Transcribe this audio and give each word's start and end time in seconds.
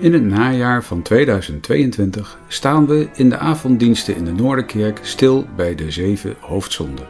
In 0.00 0.12
het 0.12 0.22
najaar 0.22 0.84
van 0.84 1.02
2022 1.02 2.38
staan 2.48 2.86
we 2.86 3.08
in 3.14 3.28
de 3.28 3.38
avonddiensten 3.38 4.16
in 4.16 4.24
de 4.24 4.32
Noorderkerk 4.32 4.98
stil 5.02 5.46
bij 5.56 5.74
de 5.74 5.90
zeven 5.90 6.36
hoofdzonden. 6.40 7.06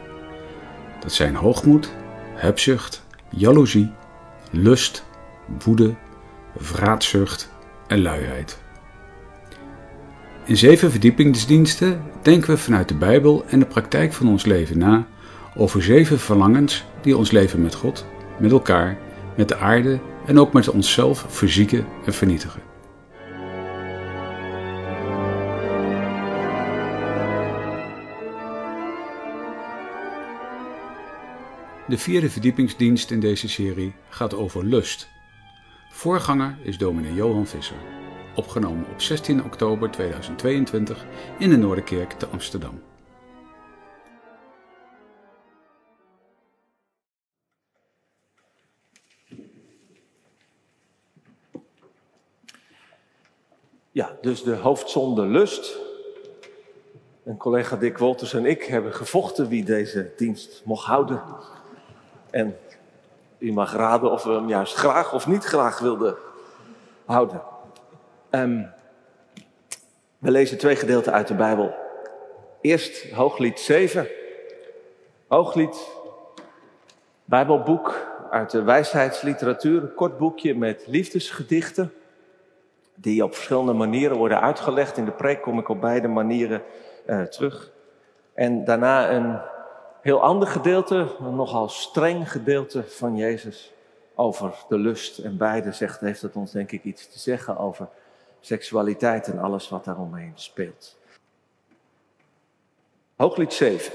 Dat 0.99 1.11
zijn 1.11 1.35
hoogmoed, 1.35 1.91
hebzucht, 2.33 3.03
jaloezie, 3.29 3.91
lust, 4.51 5.05
woede, 5.63 5.95
vraatzucht 6.57 7.49
en 7.87 8.01
luiheid. 8.01 8.57
In 10.45 10.57
zeven 10.57 10.91
verdiepingsdiensten 10.91 12.01
denken 12.21 12.49
we 12.49 12.57
vanuit 12.57 12.87
de 12.87 12.95
Bijbel 12.95 13.45
en 13.47 13.59
de 13.59 13.65
praktijk 13.65 14.13
van 14.13 14.27
ons 14.27 14.45
leven 14.45 14.77
na 14.77 15.07
over 15.55 15.83
zeven 15.83 16.19
verlangens 16.19 16.85
die 17.01 17.17
ons 17.17 17.31
leven 17.31 17.61
met 17.61 17.75
God, 17.75 18.05
met 18.39 18.51
elkaar, 18.51 18.97
met 19.35 19.47
de 19.47 19.57
aarde 19.57 19.99
en 20.25 20.39
ook 20.39 20.53
met 20.53 20.69
onszelf 20.69 21.25
verzieken 21.27 21.85
en 22.05 22.13
vernietigen. 22.13 22.68
De 31.89 31.97
vierde 31.97 32.29
verdiepingsdienst 32.29 33.11
in 33.11 33.19
deze 33.19 33.49
serie 33.49 33.93
gaat 34.09 34.33
over 34.33 34.65
lust. 34.65 35.09
Voorganger 35.91 36.57
is 36.63 36.77
dominee 36.77 37.13
Johan 37.13 37.47
Visser, 37.47 37.77
opgenomen 38.35 38.85
op 38.91 39.01
16 39.01 39.43
oktober 39.43 39.91
2022 39.91 41.05
in 41.39 41.49
de 41.49 41.57
Noorderkerk 41.57 42.11
te 42.11 42.27
Amsterdam. 42.27 42.81
Ja, 53.91 54.17
dus 54.21 54.43
de 54.43 54.55
hoofdzonde 54.55 55.25
lust. 55.25 55.77
En 57.23 57.37
collega 57.37 57.75
Dick 57.75 57.97
Wolters 57.97 58.33
en 58.33 58.45
ik 58.45 58.63
hebben 58.63 58.93
gevochten 58.93 59.47
wie 59.47 59.63
deze 59.63 60.13
dienst 60.17 60.61
mocht 60.65 60.85
houden. 60.85 61.23
En 62.31 62.57
u 63.37 63.51
mag 63.51 63.73
raden 63.73 64.11
of 64.11 64.23
we 64.23 64.31
hem 64.31 64.47
juist 64.47 64.75
graag 64.75 65.13
of 65.13 65.27
niet 65.27 65.43
graag 65.43 65.79
wilden 65.79 66.15
houden. 67.05 67.41
Um, 68.31 68.71
we 70.17 70.31
lezen 70.31 70.57
twee 70.57 70.75
gedeelten 70.75 71.13
uit 71.13 71.27
de 71.27 71.35
Bijbel. 71.35 71.75
Eerst 72.61 73.11
Hooglied 73.11 73.59
7. 73.59 74.07
Hooglied, 75.27 75.89
Bijbelboek 77.25 78.07
uit 78.31 78.51
de 78.51 78.63
wijsheidsliteratuur. 78.63 79.81
Een 79.81 79.93
kort 79.93 80.17
boekje 80.17 80.55
met 80.55 80.83
liefdesgedichten. 80.87 81.93
Die 82.95 83.23
op 83.23 83.33
verschillende 83.33 83.73
manieren 83.73 84.17
worden 84.17 84.41
uitgelegd. 84.41 84.97
In 84.97 85.05
de 85.05 85.11
preek 85.11 85.41
kom 85.41 85.59
ik 85.59 85.69
op 85.69 85.81
beide 85.81 86.07
manieren 86.07 86.61
uh, 87.05 87.21
terug. 87.21 87.71
En 88.33 88.63
daarna 88.63 89.11
een 89.11 89.39
heel 90.01 90.21
ander 90.21 90.47
gedeelte, 90.47 91.15
een 91.19 91.35
nogal 91.35 91.69
streng 91.69 92.31
gedeelte 92.31 92.83
van 92.83 93.17
Jezus 93.17 93.73
over 94.15 94.53
de 94.69 94.77
lust. 94.77 95.17
En 95.17 95.37
beide 95.37 95.71
zegt, 95.71 95.99
heeft 95.99 96.21
het 96.21 96.35
ons 96.35 96.51
denk 96.51 96.71
ik 96.71 96.83
iets 96.83 97.11
te 97.11 97.19
zeggen 97.19 97.57
over 97.57 97.87
seksualiteit 98.39 99.27
en 99.27 99.39
alles 99.39 99.69
wat 99.69 99.85
daaromheen 99.85 100.31
speelt. 100.35 100.97
Hooglied 103.15 103.53
7. 103.53 103.93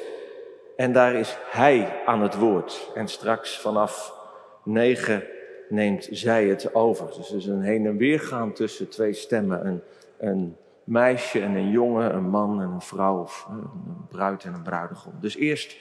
En 0.77 0.93
daar 0.93 1.15
is 1.15 1.37
hij 1.51 2.03
aan 2.07 2.23
het 2.23 2.35
woord. 2.35 2.91
En 2.95 3.09
straks 3.09 3.61
vanaf 3.61 4.15
9 4.63 5.25
neemt 5.69 6.09
zij 6.11 6.47
het 6.47 6.75
over. 6.75 7.07
Dus 7.17 7.31
er 7.31 7.37
is 7.37 7.47
een 7.47 7.63
heen 7.63 7.87
en 7.87 7.97
weer 7.97 8.21
gaan 8.21 8.53
tussen 8.53 8.89
twee 8.89 9.13
stemmen. 9.13 9.67
Een, 9.67 9.83
een 10.19 10.57
meisje 10.85 11.41
en 11.41 11.55
een 11.55 11.71
jongen, 11.71 12.15
een 12.15 12.29
man 12.29 12.61
en 12.61 12.71
een 12.71 12.81
vrouw, 12.81 13.21
of 13.21 13.47
een 13.51 14.07
bruid 14.09 14.45
en 14.45 14.55
een 14.55 14.63
bruidegom. 14.63 15.13
Dus 15.21 15.37
eerst 15.37 15.77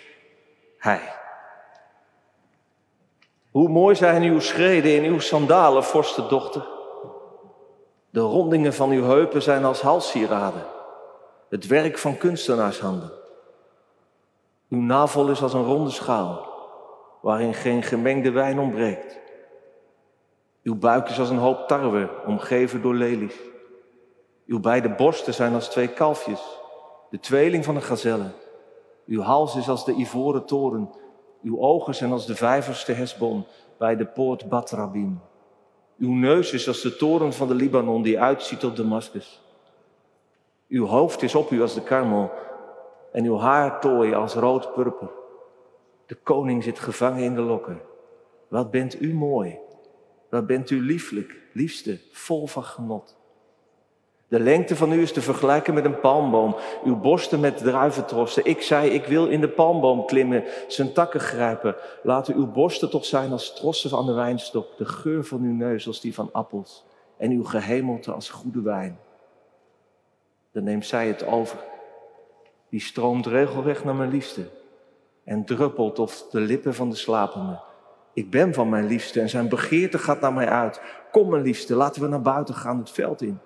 hij. 0.84 1.16
Hoe 3.52 3.70
mooi 3.70 3.96
zijn 3.96 4.24
uw 4.24 4.40
schreden 4.40 4.96
in 4.96 5.04
uw 5.04 5.20
sandalen, 5.20 5.84
vorstendochter. 5.84 6.68
De 8.10 8.20
rondingen 8.20 8.74
van 8.74 8.90
uw 8.90 9.04
heupen 9.04 9.42
zijn 9.42 9.66
als 9.66 9.82
halssieraden, 9.82 10.66
het 11.50 11.68
werk 11.68 11.98
van 11.98 12.18
kunstenaarshanden. 12.18 13.12
Uw 14.70 14.82
navel 14.82 15.30
is 15.30 15.42
als 15.42 15.54
een 15.54 15.66
ronde 15.66 15.90
schaal, 15.90 16.48
waarin 17.22 17.54
geen 17.54 17.84
gemengde 17.84 18.32
wijn 18.32 18.60
ontbreekt. 18.60 19.20
Uw 20.64 20.76
buik 20.76 21.10
is 21.10 21.20
als 21.20 21.30
een 21.30 21.38
hoop 21.38 21.68
tarwe, 21.68 22.10
omgeven 22.26 22.82
door 22.82 22.96
lelies. 22.96 23.36
Uw 24.46 24.60
beide 24.60 24.90
borsten 24.90 25.34
zijn 25.34 25.54
als 25.54 25.70
twee 25.70 25.88
kalfjes, 25.88 26.60
de 27.10 27.20
tweeling 27.20 27.66
van 27.66 27.76
een 27.76 27.82
gazelle. 27.82 28.42
Uw 29.06 29.22
hals 29.22 29.56
is 29.56 29.70
als 29.70 29.86
de 29.86 29.94
ivoren 29.94 30.46
toren. 30.46 30.90
Uw 31.42 31.60
ogen 31.60 31.96
zijn 31.96 32.12
als 32.12 32.26
de 32.26 32.36
vijvers 32.36 32.86
te 32.86 32.92
Hesbon 32.92 33.46
bij 33.78 33.96
de 33.96 34.06
poort 34.06 34.50
Batrabim. 34.50 35.22
Uw 35.98 36.14
neus 36.14 36.54
is 36.54 36.68
als 36.68 36.82
de 36.82 36.96
toren 36.96 37.34
van 37.34 37.48
de 37.48 37.54
Libanon 37.54 38.02
die 38.02 38.20
uitziet 38.20 38.66
op 38.66 38.76
Damascus. 38.76 39.42
Uw 40.68 40.86
hoofd 40.86 41.22
is 41.22 41.36
op 41.36 41.52
u 41.52 41.62
als 41.62 41.74
de 41.74 41.82
karmel 41.82 42.32
en 43.12 43.26
uw 43.26 43.38
haartooi 43.38 44.14
als 44.14 44.34
rood 44.34 44.74
purper. 44.74 45.12
De 46.06 46.16
koning 46.16 46.64
zit 46.64 46.80
gevangen 46.80 47.24
in 47.24 47.36
de 47.36 47.42
lokken. 47.42 47.82
Wat 48.48 48.72
bent 48.72 49.02
u 49.02 49.14
mooi. 49.14 49.60
Wat 50.30 50.48
bent 50.48 50.70
u 50.70 50.82
lieflijk, 50.82 51.42
liefste, 51.54 52.00
vol 52.12 52.48
van 52.48 52.64
genot. 52.64 53.18
De 54.34 54.40
lengte 54.40 54.76
van 54.76 54.92
u 54.92 55.02
is 55.02 55.14
te 55.14 55.22
vergelijken 55.22 55.74
met 55.74 55.86
een 55.86 56.00
palmboom, 56.00 56.56
uw 56.84 56.96
borsten 56.96 57.40
met 57.40 57.58
druiventrossen. 57.58 58.46
Ik 58.46 58.62
zei, 58.62 58.90
ik 58.90 59.06
wil 59.06 59.28
in 59.28 59.42
de 59.42 59.50
palmboom 59.50 60.06
klimmen, 60.06 60.44
zijn 60.68 60.94
takken 60.94 61.20
grijpen. 61.20 61.76
Laten 62.04 62.36
uw 62.36 62.48
borsten 62.48 62.90
toch 62.90 63.06
zijn 63.06 63.32
als 63.32 63.56
trossen 63.56 63.90
van 63.90 64.06
de 64.06 64.14
wijnstok, 64.14 64.78
de 64.78 64.86
geur 64.86 65.24
van 65.24 65.42
uw 65.42 65.54
neus 65.54 65.88
als 65.88 66.02
die 66.02 66.14
van 66.14 66.30
appels 66.32 66.86
en 67.18 67.32
uw 67.32 67.44
gehemelte 67.44 68.12
als 68.12 68.30
goede 68.30 68.62
wijn. 68.62 69.00
Dan 70.52 70.64
neemt 70.64 70.86
zij 70.86 71.08
het 71.08 71.26
over. 71.26 71.58
Die 72.70 72.82
stroomt 72.82 73.26
regelrecht 73.26 73.84
naar 73.84 73.96
mijn 73.96 74.12
liefste 74.12 74.50
en 75.24 75.46
druppelt 75.46 76.00
op 76.00 76.12
de 76.32 76.40
lippen 76.40 76.74
van 76.74 76.90
de 76.90 76.96
slapende. 76.96 77.60
Ik 78.14 78.30
ben 78.30 78.54
van 78.54 78.70
mijn 78.70 78.88
liefste 78.88 79.22
en 79.22 79.30
zijn 79.30 79.50
begeerte 79.50 79.98
gaat 79.98 80.22
naar 80.22 80.34
mij 80.34 80.50
uit. 80.50 80.82
Kom 81.12 81.30
mijn 81.30 81.44
liefste, 81.44 81.76
laten 81.76 82.02
we 82.02 82.08
naar 82.08 82.22
buiten 82.22 82.56
gaan, 82.56 82.78
het 82.78 82.92
veld 82.92 83.22
in. 83.22 83.40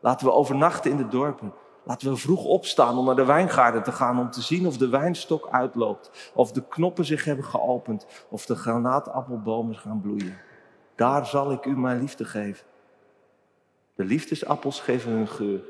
Laten 0.00 0.26
we 0.26 0.32
overnachten 0.32 0.90
in 0.90 0.96
de 0.96 1.08
dorpen. 1.08 1.52
Laten 1.84 2.10
we 2.10 2.16
vroeg 2.16 2.44
opstaan 2.44 2.98
om 2.98 3.04
naar 3.04 3.16
de 3.16 3.24
wijngaarden 3.24 3.82
te 3.82 3.92
gaan 3.92 4.18
om 4.18 4.30
te 4.30 4.42
zien 4.42 4.66
of 4.66 4.76
de 4.76 4.88
wijnstok 4.88 5.48
uitloopt. 5.50 6.30
Of 6.34 6.52
de 6.52 6.68
knoppen 6.68 7.04
zich 7.04 7.24
hebben 7.24 7.44
geopend. 7.44 8.06
Of 8.28 8.46
de 8.46 8.54
granaatappelbomen 8.54 9.76
gaan 9.76 10.00
bloeien. 10.00 10.38
Daar 10.94 11.26
zal 11.26 11.52
ik 11.52 11.64
u 11.64 11.78
mijn 11.78 12.00
liefde 12.00 12.24
geven. 12.24 12.66
De 13.94 14.04
liefdesappels 14.04 14.80
geven 14.80 15.12
hun 15.12 15.28
geur. 15.28 15.60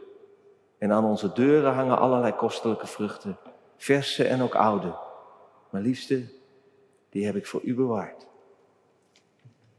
En 0.78 0.92
aan 0.92 1.04
onze 1.04 1.32
deuren 1.32 1.74
hangen 1.74 1.98
allerlei 1.98 2.32
kostelijke 2.32 2.86
vruchten. 2.86 3.38
Verse 3.76 4.24
en 4.24 4.42
ook 4.42 4.54
oude. 4.54 4.94
Mijn 5.70 5.84
liefste, 5.84 6.30
die 7.10 7.26
heb 7.26 7.36
ik 7.36 7.46
voor 7.46 7.62
u 7.62 7.74
bewaard. 7.74 8.26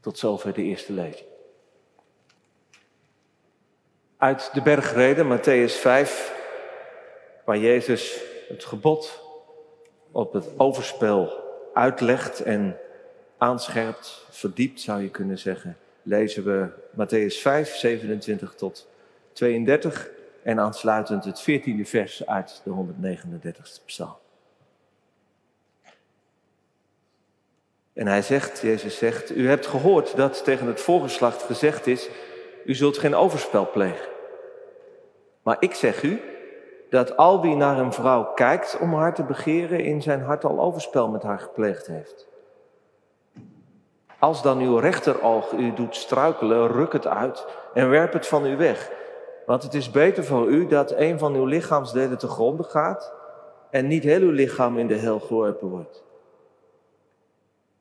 Tot 0.00 0.18
zover 0.18 0.52
de 0.52 0.62
eerste 0.62 0.92
lezing 0.92 1.29
uit 4.20 4.50
de 4.52 4.62
bergreden, 4.62 5.38
Matthäus 5.38 5.72
5, 5.72 6.34
waar 7.44 7.58
Jezus 7.58 8.20
het 8.48 8.64
gebod 8.64 9.22
op 10.10 10.32
het 10.32 10.48
overspel 10.56 11.44
uitlegt 11.74 12.40
en 12.42 12.76
aanscherpt, 13.38 14.26
verdiept 14.30 14.80
zou 14.80 15.02
je 15.02 15.08
kunnen 15.08 15.38
zeggen, 15.38 15.76
lezen 16.02 16.44
we 16.44 16.68
Matthäus 16.92 17.40
5, 17.40 17.76
27 17.76 18.54
tot 18.54 18.88
32 19.32 20.10
en 20.42 20.60
aansluitend 20.60 21.24
het 21.24 21.40
14e 21.50 21.82
vers 21.82 22.26
uit 22.26 22.60
de 22.64 22.70
139ste 22.70 23.84
psalm. 23.84 24.16
En 27.92 28.06
hij 28.06 28.22
zegt, 28.22 28.60
Jezus 28.60 28.98
zegt, 28.98 29.36
u 29.36 29.48
hebt 29.48 29.66
gehoord 29.66 30.16
dat 30.16 30.44
tegen 30.44 30.66
het 30.66 30.80
voorgeslacht 30.80 31.42
gezegd 31.42 31.86
is, 31.86 32.08
u 32.64 32.74
zult 32.74 32.98
geen 32.98 33.14
overspel 33.14 33.70
plegen. 33.70 34.08
Maar 35.42 35.56
ik 35.60 35.74
zeg 35.74 36.02
u 36.02 36.20
dat 36.90 37.16
al 37.16 37.40
wie 37.40 37.56
naar 37.56 37.78
een 37.78 37.92
vrouw 37.92 38.24
kijkt 38.24 38.78
om 38.80 38.94
haar 38.94 39.14
te 39.14 39.22
begeren, 39.22 39.80
in 39.80 40.02
zijn 40.02 40.22
hart 40.22 40.44
al 40.44 40.60
overspel 40.60 41.08
met 41.08 41.22
haar 41.22 41.38
gepleegd 41.38 41.86
heeft. 41.86 42.28
Als 44.18 44.42
dan 44.42 44.58
uw 44.58 44.76
rechteroog 44.76 45.52
u 45.52 45.74
doet 45.74 45.96
struikelen, 45.96 46.68
ruk 46.68 46.92
het 46.92 47.06
uit 47.06 47.46
en 47.74 47.90
werp 47.90 48.12
het 48.12 48.26
van 48.26 48.46
u 48.46 48.56
weg. 48.56 48.90
Want 49.46 49.62
het 49.62 49.74
is 49.74 49.90
beter 49.90 50.24
voor 50.24 50.48
u 50.48 50.66
dat 50.66 50.92
een 50.96 51.18
van 51.18 51.34
uw 51.34 51.44
lichaamsdelen 51.44 52.18
te 52.18 52.28
gronden 52.28 52.66
gaat 52.66 53.12
en 53.70 53.86
niet 53.86 54.02
heel 54.02 54.20
uw 54.20 54.30
lichaam 54.30 54.78
in 54.78 54.86
de 54.86 54.96
hel 54.96 55.20
geworpen 55.20 55.68
wordt. 55.68 56.02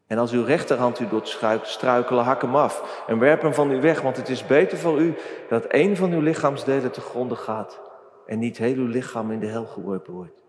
En 0.10 0.18
als 0.18 0.32
uw 0.32 0.44
rechterhand 0.44 1.00
u 1.00 1.08
doet 1.08 1.38
struikelen, 1.62 2.24
hak 2.24 2.42
hem 2.42 2.56
af 2.56 3.04
en 3.08 3.20
werp 3.20 3.42
hem 3.42 3.54
van 3.54 3.72
u 3.72 3.82
weg, 3.82 4.02
want 4.02 4.18
het 4.18 4.30
is 4.30 4.46
beter 4.46 4.78
voor 4.78 5.00
u 5.00 5.16
dat 5.50 5.66
één 5.66 5.96
van 5.96 6.12
uw 6.12 6.22
lichaamsdelen 6.22 6.92
te 6.92 7.02
gronden 7.02 7.38
gaat 7.38 7.80
en 8.26 8.40
niet 8.40 8.58
heel 8.58 8.76
uw 8.76 8.88
lichaam 8.88 9.32
in 9.32 9.40
de 9.40 9.48
hel 9.48 9.66
geworpen 9.66 10.14
wordt. 10.14 10.44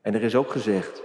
En 0.00 0.14
er 0.14 0.22
is 0.22 0.34
ook 0.34 0.50
gezegd, 0.50 1.02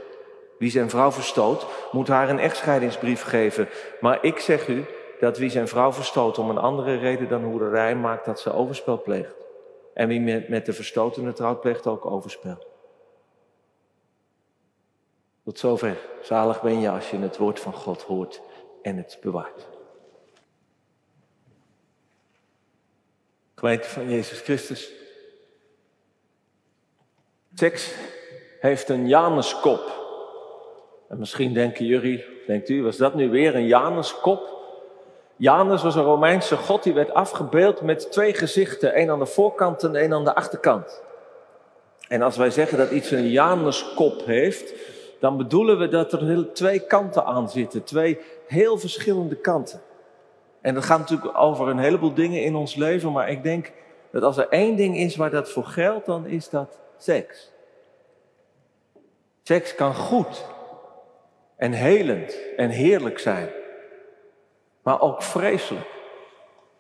wie 0.60 0.72
zijn 0.72 0.90
vrouw 0.90 1.12
verstoot, 1.12 1.68
moet 1.92 2.08
haar 2.08 2.30
een 2.30 2.40
echtscheidingsbrief 2.40 3.24
geven. 3.24 3.70
Maar 4.00 4.18
ik 4.22 4.40
zeg 4.40 4.68
u 4.68 4.86
dat 5.20 5.38
wie 5.38 5.50
zijn 5.50 5.68
vrouw 5.68 5.94
verstoot 5.94 6.38
om 6.38 6.50
een 6.50 6.58
andere 6.58 6.98
reden 6.98 7.30
dan 7.30 7.44
hoererij 7.44 7.96
maakt, 7.96 8.26
dat 8.26 8.40
ze 8.40 8.54
overspel 8.54 9.02
pleegt. 9.02 9.36
En 9.94 10.08
wie 10.08 10.46
met, 10.50 10.66
de 10.66 10.74
verstotene 10.74 11.34
trouwt, 11.34 11.62
pleegt 11.62 11.88
ook 11.88 12.06
overspel. 12.06 12.67
Tot 15.48 15.60
zover. 15.60 15.98
Zalig 16.22 16.62
ben 16.62 16.80
je 16.80 16.90
als 16.90 17.10
je 17.10 17.18
het 17.18 17.38
woord 17.38 17.60
van 17.60 17.74
God 17.74 18.02
hoort 18.02 18.42
en 18.82 18.98
het 18.98 19.18
bewaart. 19.22 19.68
Gemeente 23.56 23.88
van 23.88 24.10
Jezus 24.10 24.40
Christus. 24.40 24.92
Seks 27.54 27.94
heeft 28.60 28.90
een 28.90 29.08
Januskop. 29.08 29.82
En 31.10 31.20
misschien 31.20 31.54
denken 31.54 31.86
jullie, 31.86 32.26
denkt 32.48 32.70
u, 32.70 32.84
was 32.84 32.98
dat 32.98 33.16
nu 33.16 33.30
weer 33.30 33.56
een 33.56 33.68
Januskop? 33.68 34.56
Janus 35.36 35.84
was 35.84 35.96
een 35.96 36.04
Romeinse 36.04 36.58
god 36.58 36.84
die 36.84 36.94
werd 36.94 37.14
afgebeeld 37.14 37.82
met 37.82 38.12
twee 38.12 38.34
gezichten, 38.34 38.94
één 38.94 39.10
aan 39.10 39.20
de 39.20 39.26
voorkant 39.26 39.84
en 39.84 39.96
één 39.96 40.14
aan 40.14 40.24
de 40.24 40.36
achterkant. 40.36 41.02
En 42.08 42.22
als 42.22 42.38
wij 42.38 42.50
zeggen 42.50 42.78
dat 42.78 42.92
iets 42.92 43.12
een 43.12 43.30
Januskop 43.30 44.26
heeft, 44.26 44.74
dan 45.20 45.38
bedoelen 45.38 45.80
we 45.80 45.88
dat 45.88 46.14
er 46.14 46.54
twee 46.54 46.80
kanten 46.80 47.26
aan 47.26 47.50
zitten, 47.50 47.84
twee 47.84 48.20
heel 48.48 48.78
verschillende 48.78 49.36
kanten. 49.36 49.82
En 50.62 50.74
dat 50.74 50.86
gaat 50.86 51.00
natuurlijk 51.00 51.38
over 51.38 51.68
een 51.68 51.80
heleboel 51.80 52.14
dingen 52.14 52.44
in 52.44 52.56
ons 52.56 52.76
leven, 52.76 53.12
maar 53.12 53.30
ik 53.30 53.44
denk 53.44 53.72
dat 54.12 54.24
als 54.24 54.38
er 54.38 54.48
één 54.50 54.76
ding 54.76 54.98
is 54.98 55.16
waar 55.16 55.30
dat 55.30 55.50
voor 55.50 55.66
geldt, 55.66 56.06
dan 56.06 56.26
is 56.26 56.50
dat 56.50 56.80
seks. 56.98 57.52
Seks 59.44 59.76
kan 59.76 59.96
goed 59.96 60.46
en 61.56 61.72
helend 61.72 62.38
en 62.56 62.70
heerlijk 62.70 63.20
zijn, 63.20 63.50
maar 64.82 65.02
ook 65.02 65.22
vreselijk 65.24 65.90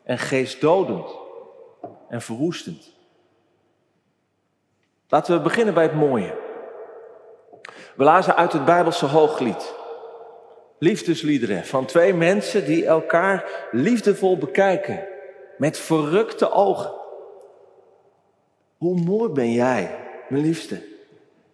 en 0.03 0.17
geestdodend 0.17 1.15
en 2.09 2.21
verwoestend. 2.21 2.95
Laten 5.09 5.35
we 5.35 5.41
beginnen 5.41 5.73
bij 5.73 5.83
het 5.83 5.95
mooie. 5.95 6.46
We 7.97 8.03
lazen 8.03 8.35
uit 8.35 8.53
het 8.53 8.65
Bijbelse 8.65 9.05
hooglied. 9.05 9.75
Liefdesliederen 10.77 11.65
van 11.65 11.85
twee 11.85 12.13
mensen 12.13 12.65
die 12.65 12.85
elkaar 12.85 13.67
liefdevol 13.71 14.37
bekijken. 14.37 15.07
Met 15.57 15.77
verrukte 15.77 16.51
ogen. 16.51 16.91
Hoe 18.77 18.99
mooi 18.99 19.29
ben 19.29 19.51
jij, 19.51 19.99
mijn 20.29 20.43
liefste. 20.43 20.83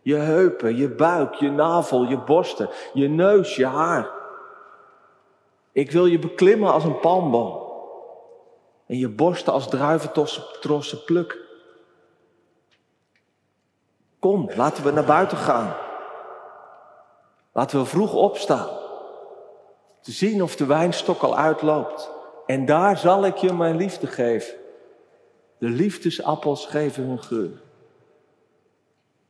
Je 0.02 0.16
heupen, 0.16 0.76
je 0.76 0.90
buik, 0.90 1.34
je 1.34 1.52
navel, 1.52 2.04
je 2.04 2.18
borsten, 2.18 2.70
je 2.94 3.10
neus, 3.10 3.56
je 3.56 3.66
haar. 3.66 4.10
Ik 5.72 5.92
wil 5.92 6.06
je 6.06 6.20
beklimmen 6.20 6.72
als 6.72 6.84
een 6.84 7.00
palmboom. 7.00 7.62
En 8.88 8.98
je 8.98 9.10
borsten 9.10 9.54
als 9.54 9.70
druiventrossen 9.70 11.04
plukken. 11.06 11.40
Kom, 14.20 14.50
laten 14.56 14.84
we 14.84 14.92
naar 14.92 15.04
buiten 15.04 15.38
gaan. 15.38 15.76
Laten 17.54 17.80
we 17.80 17.86
vroeg 17.86 18.14
opstaan. 18.14 18.70
Te 20.02 20.12
zien 20.12 20.44
of 20.44 20.56
de 20.56 20.66
wijnstok 20.66 21.22
al 21.22 21.38
uitloopt. 21.38 22.12
En 22.46 22.66
daar 22.66 22.98
zal 22.98 23.26
ik 23.26 23.36
je 23.36 23.54
mijn 23.54 23.76
liefde 23.76 24.08
geven. 24.08 24.54
De 25.58 25.70
liefdesappels 25.70 26.66
geven 26.66 27.04
hun 27.04 27.24
geur. 27.24 27.62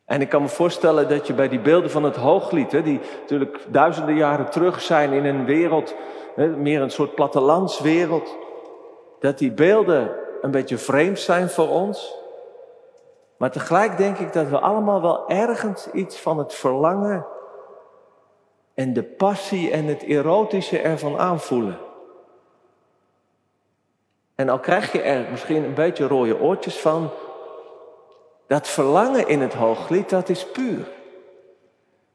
En 0.06 0.22
ik 0.22 0.30
kan 0.30 0.42
me 0.42 0.48
voorstellen 0.48 1.10
dat 1.10 1.28
je 1.28 1.34
bij 1.34 1.50
die 1.50 1.60
beelden 1.60 1.92
van 1.92 2.04
het 2.04 2.16
hooglied, 2.16 2.72
hè, 2.72 2.82
die 2.82 3.00
natuurlijk 3.22 3.66
duizenden 3.70 4.16
jaren 4.16 4.50
terug 4.50 4.82
zijn 4.82 5.14
in 5.14 5.26
een 5.26 5.46
wereld, 5.46 5.96
hè, 6.36 6.48
meer 6.48 6.82
een 6.82 6.92
soort 6.92 7.16
plattelandswereld, 7.16 8.38
dat 9.20 9.38
die 9.38 9.52
beelden 9.52 10.12
een 10.42 10.52
beetje 10.52 10.78
vreemd 10.78 11.20
zijn 11.20 11.50
voor 11.50 11.70
ons. 11.70 12.16
Maar 13.38 13.52
tegelijk 13.52 13.98
denk 13.98 14.18
ik 14.18 14.34
dat 14.34 14.48
we 14.48 14.60
allemaal 14.60 15.02
wel 15.02 15.30
ergens 15.30 15.92
iets 15.92 16.20
van 16.20 16.38
het 16.38 16.54
verlangen 16.54 17.26
en 18.74 18.94
de 18.94 19.04
passie 19.04 19.72
en 19.72 19.86
het 19.86 20.04
erotische 20.04 20.80
ervan 20.80 21.18
aanvoelen. 21.18 21.80
En 24.36 24.50
al 24.50 24.60
krijg 24.60 24.92
je 24.92 25.02
er 25.02 25.32
misschien 25.32 25.64
een 25.64 25.74
beetje 25.74 26.08
rode 26.08 26.40
oortjes 26.40 26.80
van, 26.80 27.10
dat 28.48 28.68
verlangen 28.68 29.28
in 29.28 29.42
het 29.42 29.54
hooglied, 29.54 30.10
dat 30.10 30.30
is 30.30 30.46
puur. 30.46 30.88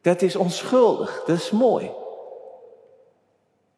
Dat 0.00 0.22
is 0.22 0.36
onschuldig, 0.36 1.22
dat 1.26 1.36
is 1.36 1.50
mooi. 1.50 1.90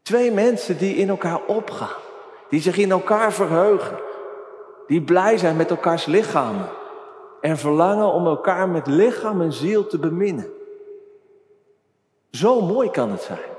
Twee 0.02 0.32
mensen 0.32 0.78
die 0.78 0.94
in 0.94 1.08
elkaar 1.08 1.44
opgaan, 1.46 1.98
die 2.48 2.60
zich 2.60 2.76
in 2.76 2.90
elkaar 2.90 3.32
verheugen, 3.32 3.98
die 4.86 5.02
blij 5.02 5.38
zijn 5.38 5.56
met 5.56 5.70
elkaars 5.70 6.06
lichamen 6.06 6.68
en 7.40 7.58
verlangen 7.58 8.12
om 8.12 8.26
elkaar 8.26 8.68
met 8.68 8.86
lichaam 8.86 9.40
en 9.40 9.52
ziel 9.52 9.86
te 9.86 9.98
beminnen. 9.98 10.59
Zo 12.30 12.60
mooi 12.60 12.90
kan 12.90 13.10
het 13.10 13.22
zijn. 13.22 13.50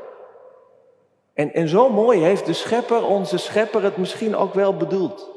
En, 1.34 1.54
en 1.54 1.68
zo 1.68 1.90
mooi 1.90 2.20
heeft 2.20 2.46
de 2.46 2.54
schepper, 2.54 3.06
onze 3.06 3.38
schepper, 3.38 3.84
het 3.84 3.98
misschien 3.98 4.36
ook 4.36 4.54
wel 4.54 4.78
bedoeld. 4.78 5.30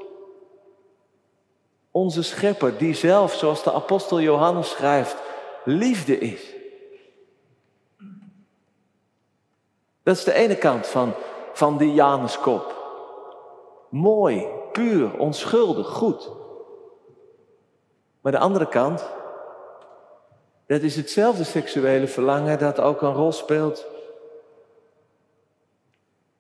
Onze 1.91 2.23
schepper, 2.23 2.79
die 2.79 2.95
zelf, 2.95 3.35
zoals 3.35 3.63
de 3.63 3.73
apostel 3.73 4.21
Johannes 4.21 4.71
schrijft, 4.71 5.17
liefde 5.65 6.19
is. 6.19 6.55
Dat 10.03 10.17
is 10.17 10.25
de 10.25 10.33
ene 10.33 10.57
kant 10.57 10.87
van, 10.87 11.13
van 11.53 11.77
die 11.77 11.93
Januskop. 11.93 12.75
Mooi, 13.89 14.47
puur, 14.73 15.19
onschuldig, 15.19 15.89
goed. 15.89 16.31
Maar 18.21 18.33
de 18.33 18.39
andere 18.39 18.69
kant, 18.69 19.11
dat 20.75 20.83
is 20.83 20.97
hetzelfde 20.97 21.45
seksuele 21.45 22.07
verlangen 22.07 22.59
dat 22.59 22.81
ook 22.81 23.03
een 23.03 23.13
rol 23.13 23.33
speelt 23.33 23.87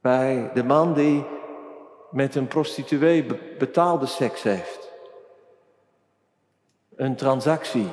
bij 0.00 0.50
de 0.54 0.64
man 0.64 0.94
die 0.94 1.24
met 2.10 2.34
een 2.34 2.48
prostituee 2.48 3.26
betaalde 3.58 4.06
seks 4.06 4.42
heeft. 4.42 4.90
Een 6.96 7.16
transactie, 7.16 7.88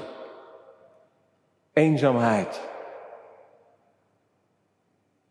eenzaamheid. 1.74 2.62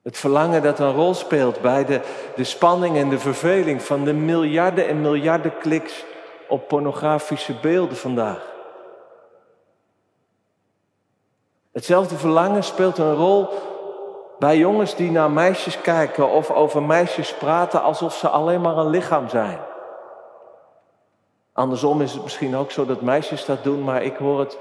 Het 0.03 0.19
verlangen 0.19 0.63
dat 0.63 0.79
een 0.79 0.93
rol 0.93 1.15
speelt 1.15 1.61
bij 1.61 1.85
de, 1.85 2.01
de 2.37 2.45
spanning 2.45 2.97
en 2.97 3.09
de 3.09 3.19
verveling 3.19 3.83
van 3.83 4.05
de 4.05 4.13
miljarden 4.13 4.89
en 4.89 5.01
miljarden 5.01 5.59
kliks 5.59 6.05
op 6.49 6.69
pornografische 6.69 7.55
beelden 7.61 7.97
vandaag. 7.97 8.50
Hetzelfde 11.73 12.17
verlangen 12.17 12.65
speelt 12.65 12.99
een 12.99 13.15
rol 13.15 13.49
bij 14.39 14.57
jongens 14.59 14.95
die 14.95 15.11
naar 15.11 15.31
meisjes 15.31 15.81
kijken 15.81 16.31
of 16.31 16.51
over 16.51 16.83
meisjes 16.83 17.35
praten 17.35 17.83
alsof 17.83 18.15
ze 18.15 18.29
alleen 18.29 18.61
maar 18.61 18.77
een 18.77 18.91
lichaam 18.91 19.29
zijn. 19.29 19.59
Andersom 21.53 22.01
is 22.01 22.13
het 22.13 22.23
misschien 22.23 22.57
ook 22.57 22.71
zo 22.71 22.87
dat 22.87 23.01
meisjes 23.01 23.45
dat 23.45 23.65
doen, 23.65 23.85
maar 23.85 24.03
ik 24.03 24.17
hoor 24.17 24.39
het 24.39 24.59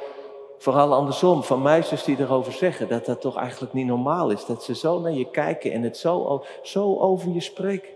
vooral 0.58 0.94
andersom 0.94 1.44
van 1.44 1.62
meisjes 1.62 2.04
die 2.04 2.20
erover 2.20 2.54
zeggen 2.54 2.88
dat 2.88 3.06
dat 3.06 3.22
toch 3.22 3.38
eigenlijk 3.38 3.74
niet 3.74 3.86
normaal 3.86 4.30
is. 4.30 4.46
Dat 4.46 4.64
ze 4.64 4.76
zo 4.76 5.00
naar 5.00 5.12
je 5.12 5.30
kijken 5.30 5.72
en 5.72 5.84
het 5.84 5.98
zo, 5.98 6.44
zo 6.62 6.98
over 6.98 7.30
je 7.30 7.42
spreken. 7.42 7.90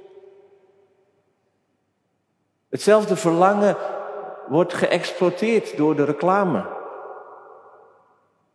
Hetzelfde 2.70 3.16
verlangen 3.16 3.78
wordt 4.48 4.74
geëxploiteerd 4.74 5.78
door 5.78 5.96
de 5.96 6.04
reclame. 6.04 6.66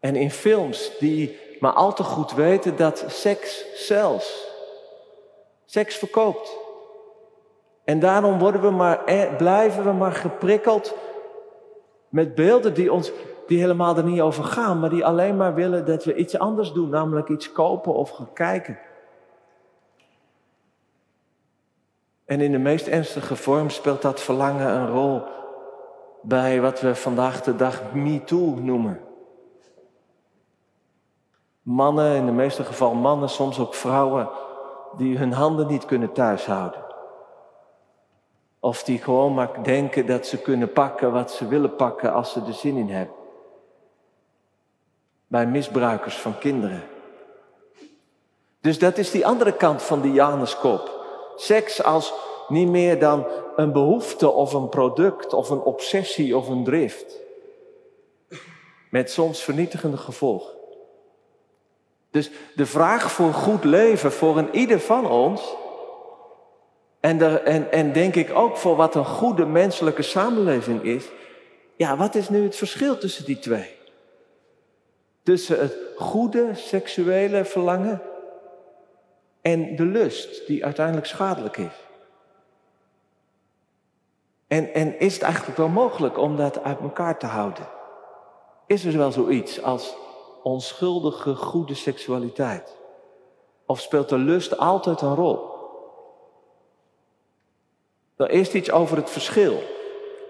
En 0.09 0.17
in 0.17 0.31
films 0.31 0.99
die 0.99 1.39
maar 1.61 1.73
al 1.73 1.95
te 1.95 2.03
goed 2.03 2.33
weten 2.33 2.77
dat 2.77 3.05
seks 3.07 3.65
zelfs, 3.87 4.49
seks 5.65 5.97
verkoopt. 5.97 6.57
En 7.85 7.99
daarom 7.99 8.39
worden 8.39 8.61
we 8.61 8.71
maar, 8.71 9.05
eh, 9.05 9.37
blijven 9.37 9.85
we 9.85 9.93
maar 9.93 10.13
geprikkeld 10.13 10.95
met 12.09 12.35
beelden 12.35 12.75
die, 12.75 12.93
ons, 12.93 13.13
die 13.47 13.61
helemaal 13.61 13.97
er 13.97 14.05
niet 14.05 14.21
over 14.21 14.45
gaan, 14.45 14.81
maar 14.81 14.91
die 14.91 15.05
alleen 15.05 15.37
maar 15.37 15.55
willen 15.55 15.87
dat 15.87 16.05
we 16.05 16.15
iets 16.15 16.39
anders 16.39 16.73
doen, 16.73 16.89
namelijk 16.89 17.29
iets 17.29 17.53
kopen 17.53 17.95
of 17.95 18.11
gaan 18.11 18.33
kijken. 18.33 18.79
En 22.25 22.41
in 22.41 22.53
de 22.53 22.59
meest 22.59 22.87
ernstige 22.87 23.37
vorm 23.37 23.71
speelt 23.71 24.03
dat 24.03 24.21
verlangen 24.21 24.75
een 24.75 24.91
rol 24.91 25.23
bij 26.23 26.61
wat 26.61 26.81
we 26.81 26.95
vandaag 26.95 27.43
de 27.43 27.57
dag 27.57 27.93
MeToo 27.93 28.55
noemen. 28.55 29.07
Mannen, 31.71 32.17
in 32.17 32.27
de 32.27 32.33
meeste 32.33 32.65
geval 32.65 32.95
mannen, 32.95 33.29
soms 33.29 33.59
ook 33.59 33.75
vrouwen, 33.75 34.29
die 34.97 35.19
hun 35.19 35.33
handen 35.33 35.67
niet 35.67 35.85
kunnen 35.85 36.13
thuishouden. 36.13 36.85
Of 38.61 38.83
die 38.83 38.99
gewoon 38.99 39.35
maar 39.35 39.63
denken 39.63 40.07
dat 40.07 40.27
ze 40.27 40.39
kunnen 40.39 40.73
pakken 40.73 41.13
wat 41.13 41.31
ze 41.31 41.49
willen 41.49 41.77
pakken 41.77 42.13
als 42.13 42.33
ze 42.33 42.43
er 42.47 42.53
zin 42.53 42.77
in 42.77 42.89
hebben. 42.89 43.15
Bij 45.27 45.47
misbruikers 45.47 46.17
van 46.17 46.39
kinderen. 46.39 46.83
Dus 48.61 48.79
dat 48.79 48.99
is 48.99 49.11
die 49.11 49.27
andere 49.27 49.53
kant 49.53 49.83
van 49.83 50.01
die 50.01 50.13
Januskop. 50.13 51.05
Seks 51.37 51.83
als 51.83 52.15
niet 52.49 52.69
meer 52.69 52.99
dan 52.99 53.27
een 53.57 53.73
behoefte 53.73 54.31
of 54.31 54.53
een 54.53 54.69
product 54.69 55.33
of 55.33 55.51
een 55.51 55.63
obsessie 55.63 56.37
of 56.37 56.49
een 56.49 56.65
drift. 56.65 57.21
Met 58.91 59.11
soms 59.11 59.43
vernietigende 59.43 59.97
gevolgen. 59.97 60.58
Dus 62.11 62.31
de 62.55 62.67
vraag 62.67 63.13
voor 63.13 63.33
goed 63.33 63.65
leven 63.65 64.13
voor 64.13 64.39
een 64.39 64.55
ieder 64.55 64.81
van 64.81 65.11
ons. 65.11 65.55
En, 67.01 67.45
en, 67.45 67.73
en 67.73 67.93
denk 67.93 68.15
ik 68.15 68.35
ook 68.35 68.57
voor 68.57 68.77
wat 68.77 68.95
een 68.95 69.05
goede 69.05 69.47
menselijke 69.47 70.03
samenleving 70.03 70.83
is. 70.83 71.09
Ja, 71.77 71.97
wat 71.97 72.15
is 72.15 72.29
nu 72.29 72.43
het 72.43 72.57
verschil 72.57 72.99
tussen 72.99 73.25
die 73.25 73.39
twee? 73.39 73.77
Tussen 75.23 75.61
het 75.61 75.77
goede 75.97 76.51
seksuele 76.55 77.45
verlangen 77.45 78.03
en 79.41 79.77
de 79.77 79.85
lust 79.85 80.47
die 80.47 80.65
uiteindelijk 80.65 81.07
schadelijk 81.07 81.57
is. 81.57 81.87
En, 84.47 84.75
en 84.75 85.01
is 85.01 85.15
het 85.15 85.23
eigenlijk 85.23 85.57
wel 85.57 85.69
mogelijk 85.69 86.19
om 86.19 86.37
dat 86.37 86.63
uit 86.63 86.81
elkaar 86.81 87.19
te 87.19 87.27
houden? 87.27 87.69
Is 88.67 88.85
er 88.85 88.97
wel 88.97 89.13
zoiets 89.13 89.63
als 89.63 89.97
onschuldige 90.49 91.35
goede 91.35 91.75
seksualiteit? 91.75 92.77
Of 93.67 93.81
speelt 93.81 94.09
de 94.09 94.19
lust 94.19 94.59
altijd 94.59 95.01
een 95.01 95.15
rol? 95.15 95.57
Dan 98.17 98.27
eerst 98.27 98.55
iets 98.55 98.71
over 98.71 98.97
het 98.97 99.11
verschil. 99.11 99.63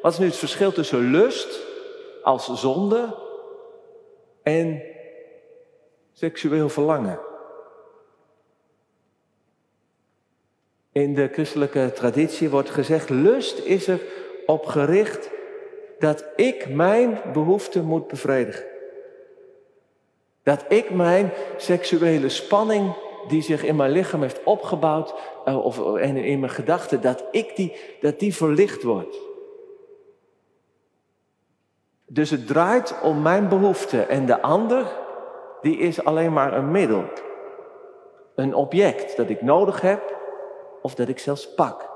Wat 0.03 0.13
is 0.13 0.19
nu 0.19 0.27
het 0.27 0.37
verschil 0.37 0.73
tussen 0.73 1.11
lust 1.11 1.61
als 2.23 2.61
zonde 2.61 3.17
en 4.43 4.83
seksueel 6.13 6.69
verlangen? 6.69 7.21
In 10.93 11.15
de 11.15 11.29
christelijke 11.33 11.93
traditie 11.95 12.51
wordt 12.51 12.71
gezegd, 12.71 13.11
lust 13.11 13.59
is 13.59 13.87
er 13.87 14.01
op 14.47 14.67
gericht 14.67 15.31
dat 15.99 16.25
ik 16.37 16.69
mijn 16.69 17.21
behoefte 17.33 17.83
moet 17.83 18.07
bevredigen. 18.07 18.78
Dat 20.49 20.65
ik 20.69 20.91
mijn 20.91 21.33
seksuele 21.57 22.29
spanning 22.29 22.95
die 23.27 23.43
zich 23.43 23.65
in 23.65 23.77
mijn 23.77 23.91
lichaam 23.91 24.23
heeft 24.23 24.45
opgebouwd, 24.45 25.15
uh, 25.47 25.65
of 25.65 25.97
en 25.97 26.17
in 26.17 26.41
mijn 26.41 26.53
gedachten, 26.53 27.01
dat 27.01 27.25
ik 27.31 27.57
die, 27.57 27.77
dat 28.01 28.19
die 28.19 28.35
verlicht 28.35 28.83
wordt. 28.83 29.17
Dus 32.07 32.31
het 32.31 32.47
draait 32.47 32.95
om 33.03 33.23
mijn 33.23 33.49
behoefte 33.49 34.03
en 34.03 34.27
de 34.27 34.43
ander, 34.43 34.87
die 35.61 35.79
is 35.79 36.05
alleen 36.05 36.33
maar 36.33 36.53
een 36.53 36.71
middel. 36.71 37.05
Een 38.35 38.55
object 38.55 39.17
dat 39.17 39.29
ik 39.29 39.43
nodig 39.43 39.81
heb 39.81 40.17
of 40.83 40.95
dat 40.95 41.09
ik 41.09 41.19
zelfs 41.19 41.55
pak. 41.55 41.89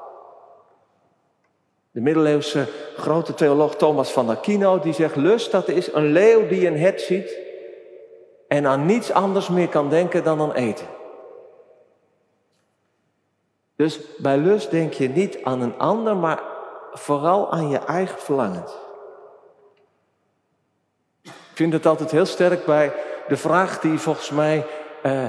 De 1.91 2.01
middeleeuwse 2.01 2.67
grote 2.97 3.35
theoloog 3.35 3.77
Thomas 3.77 4.13
van 4.13 4.31
Aquino 4.31 4.79
die 4.79 4.93
zegt: 4.93 5.17
lust 5.17 5.51
dat 5.51 5.69
is 5.69 5.93
een 5.93 6.07
leeuw 6.07 6.49
die 6.49 6.67
een 6.67 6.79
het 6.79 7.01
ziet 7.01 7.51
en 8.53 8.67
aan 8.67 8.87
niets 8.87 9.13
anders 9.13 9.49
meer 9.49 9.69
kan 9.69 9.89
denken 9.89 10.25
dan 10.25 10.41
aan 10.41 10.53
eten. 10.53 10.87
Dus 13.77 14.01
bij 14.19 14.37
lust 14.37 14.71
denk 14.71 14.93
je 14.93 15.09
niet 15.09 15.39
aan 15.43 15.61
een 15.61 15.79
ander, 15.79 16.17
maar 16.17 16.43
vooral 16.93 17.53
aan 17.53 17.69
je 17.69 17.79
eigen 17.79 18.19
verlangens. 18.19 18.73
Ik 21.23 21.55
vind 21.55 21.73
het 21.73 21.87
altijd 21.87 22.11
heel 22.11 22.27
sterk 22.27 22.65
bij 22.65 22.93
de 23.29 23.37
vraag 23.37 23.81
die 23.81 23.99
volgens 23.99 24.31
mij 24.31 24.67
eh, 25.03 25.27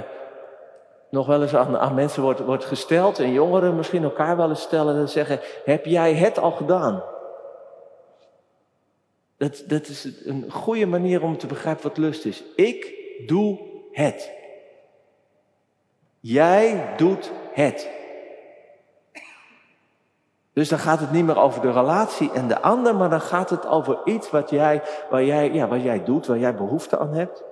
nog 1.10 1.28
wel 1.28 1.42
eens 1.42 1.56
aan, 1.56 1.78
aan 1.78 1.94
mensen 1.94 2.22
wordt, 2.24 2.40
wordt 2.40 2.66
gesteld, 2.66 3.20
en 3.20 3.32
jongeren 3.32 3.76
misschien 3.76 4.04
elkaar 4.04 4.38
wel 4.38 4.50
eens 4.50 4.62
stellen 4.62 4.96
en 4.96 5.10
zeggen: 5.10 5.40
Heb 5.66 5.86
jij 5.86 6.14
het 6.14 6.40
al 6.40 6.52
gedaan? 6.52 7.04
Dat, 9.38 9.64
dat 9.68 9.88
is 9.88 10.26
een 10.26 10.52
goede 10.52 10.86
manier 10.86 11.24
om 11.24 11.38
te 11.38 11.48
begrijpen 11.48 11.84
wat 11.84 11.98
lust 11.98 12.26
is. 12.26 12.44
Ik 12.56 13.02
doe 13.26 13.60
het. 13.92 14.32
Jij 16.20 16.94
doet 16.98 17.32
het. 17.54 17.90
Dus 20.54 20.70
dan 20.70 20.80
gaat 20.80 21.00
het 21.00 21.12
niet 21.12 21.26
meer 21.26 21.40
over 21.40 21.62
de 21.62 21.72
relatie 21.72 22.32
en 22.32 22.48
de 22.48 22.62
ander, 22.62 22.96
maar 22.96 23.10
dan 23.10 23.22
gaat 23.22 23.50
het 23.50 23.66
over 23.66 24.02
iets 24.06 24.30
wat 24.30 24.50
jij, 24.50 24.82
waar 25.10 25.24
jij, 25.24 25.52
ja, 25.52 25.68
wat 25.68 25.84
jij 25.84 26.04
doet, 26.04 26.28
waar 26.28 26.38
jij 26.38 26.56
behoefte 26.56 27.00
aan 27.00 27.14
hebt. 27.14 27.44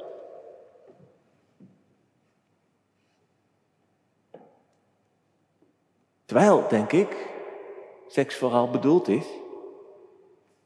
Terwijl, 6.25 6.67
denk 6.67 6.91
ik, 6.91 7.29
seks 8.07 8.37
vooral 8.37 8.69
bedoeld 8.69 9.07
is. 9.07 9.25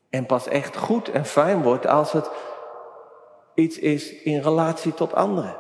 En 0.10 0.26
pas 0.26 0.48
echt 0.48 0.78
goed 0.78 1.10
en 1.10 1.26
fijn 1.26 1.64
wordt 1.64 1.88
als 1.88 2.12
het 2.12 2.30
iets 3.56 3.80
is 3.80 4.14
in 4.14 4.42
relatie 4.42 4.94
tot 4.94 5.14
anderen. 5.14 5.58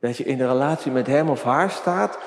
Dat 0.00 0.16
je 0.16 0.24
in 0.24 0.38
de 0.38 0.46
relatie 0.46 0.92
met 0.92 1.06
hem 1.06 1.28
of 1.28 1.42
haar 1.42 1.70
staat, 1.70 2.18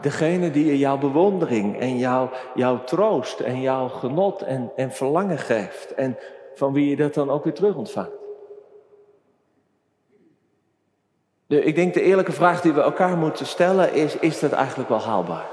degene 0.00 0.50
die 0.50 0.66
je 0.66 0.78
jouw 0.78 0.98
bewondering 0.98 1.78
en 1.78 1.98
jouw, 1.98 2.30
jouw 2.54 2.84
troost 2.84 3.40
en 3.40 3.60
jouw 3.60 3.88
genot 3.88 4.42
en, 4.42 4.72
en 4.76 4.92
verlangen 4.92 5.38
geeft. 5.38 5.94
En 5.94 6.18
van 6.54 6.72
wie 6.72 6.88
je 6.88 6.96
dat 6.96 7.14
dan 7.14 7.30
ook 7.30 7.44
weer 7.44 7.54
terug 7.54 7.74
ontvangt. 7.74 8.18
De, 11.46 11.64
ik 11.64 11.74
denk 11.74 11.94
de 11.94 12.02
eerlijke 12.02 12.32
vraag 12.32 12.60
die 12.60 12.72
we 12.72 12.80
elkaar 12.80 13.16
moeten 13.16 13.46
stellen 13.46 13.92
is, 13.92 14.16
is 14.16 14.40
dat 14.40 14.52
eigenlijk 14.52 14.88
wel 14.88 15.00
haalbaar? 15.00 15.48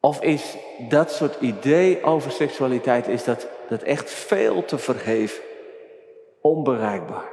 Of 0.00 0.22
is 0.22 0.56
dat 0.88 1.12
soort 1.12 1.40
idee 1.40 2.02
over 2.02 2.30
seksualiteit, 2.30 3.08
is 3.08 3.24
dat, 3.24 3.48
dat 3.70 3.82
echt 3.82 4.10
veel 4.10 4.64
te 4.64 4.78
verheven, 4.78 5.42
onbereikbaar? 6.40 7.32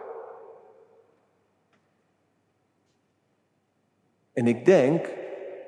En 4.34 4.48
ik 4.48 4.65
denk 4.65 5.08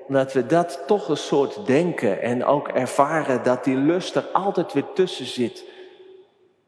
dat 0.08 0.32
we 0.32 0.46
dat 0.46 0.82
toch 0.86 1.08
een 1.08 1.16
soort 1.16 1.66
denken 1.66 2.22
en 2.22 2.44
ook 2.44 2.68
ervaren 2.68 3.42
dat 3.42 3.64
die 3.64 3.76
lust 3.76 4.16
er 4.16 4.24
altijd 4.32 4.72
weer 4.72 4.92
tussen 4.94 5.26
zit, 5.26 5.64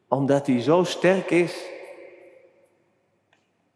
omdat 0.09 0.44
die 0.47 0.61
zo 0.61 0.85
sterk 0.85 1.30
is 1.30 1.71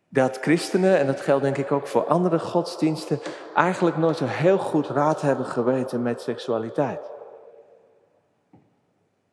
dat 0.09 0.38
christenen, 0.40 0.99
en 0.99 1.06
dat 1.06 1.21
geldt 1.21 1.42
denk 1.42 1.56
ik 1.56 1.73
ook 1.73 1.87
voor 1.87 2.04
andere 2.04 2.38
godsdiensten, 2.38 3.21
eigenlijk 3.54 3.97
nooit 3.97 4.16
zo 4.16 4.25
heel 4.25 4.59
goed 4.59 4.87
raad 4.87 5.21
hebben 5.21 5.47
geweten 5.47 6.02
met 6.02 6.21
seksualiteit. 6.21 7.15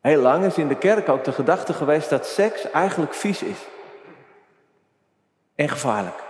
Heel 0.04 0.22
lang 0.22 0.46
is 0.46 0.58
in 0.58 0.68
de 0.68 0.78
kerk 0.78 1.10
ook 1.10 1.24
de 1.24 1.32
gedachte 1.32 1.74
geweest 1.74 2.10
dat 2.10 2.26
seks 2.26 2.72
eigenlijk 2.72 3.14
vies 3.14 3.44
is. 3.44 3.58
En 5.56 5.70
gevaarlijk. 5.70 6.24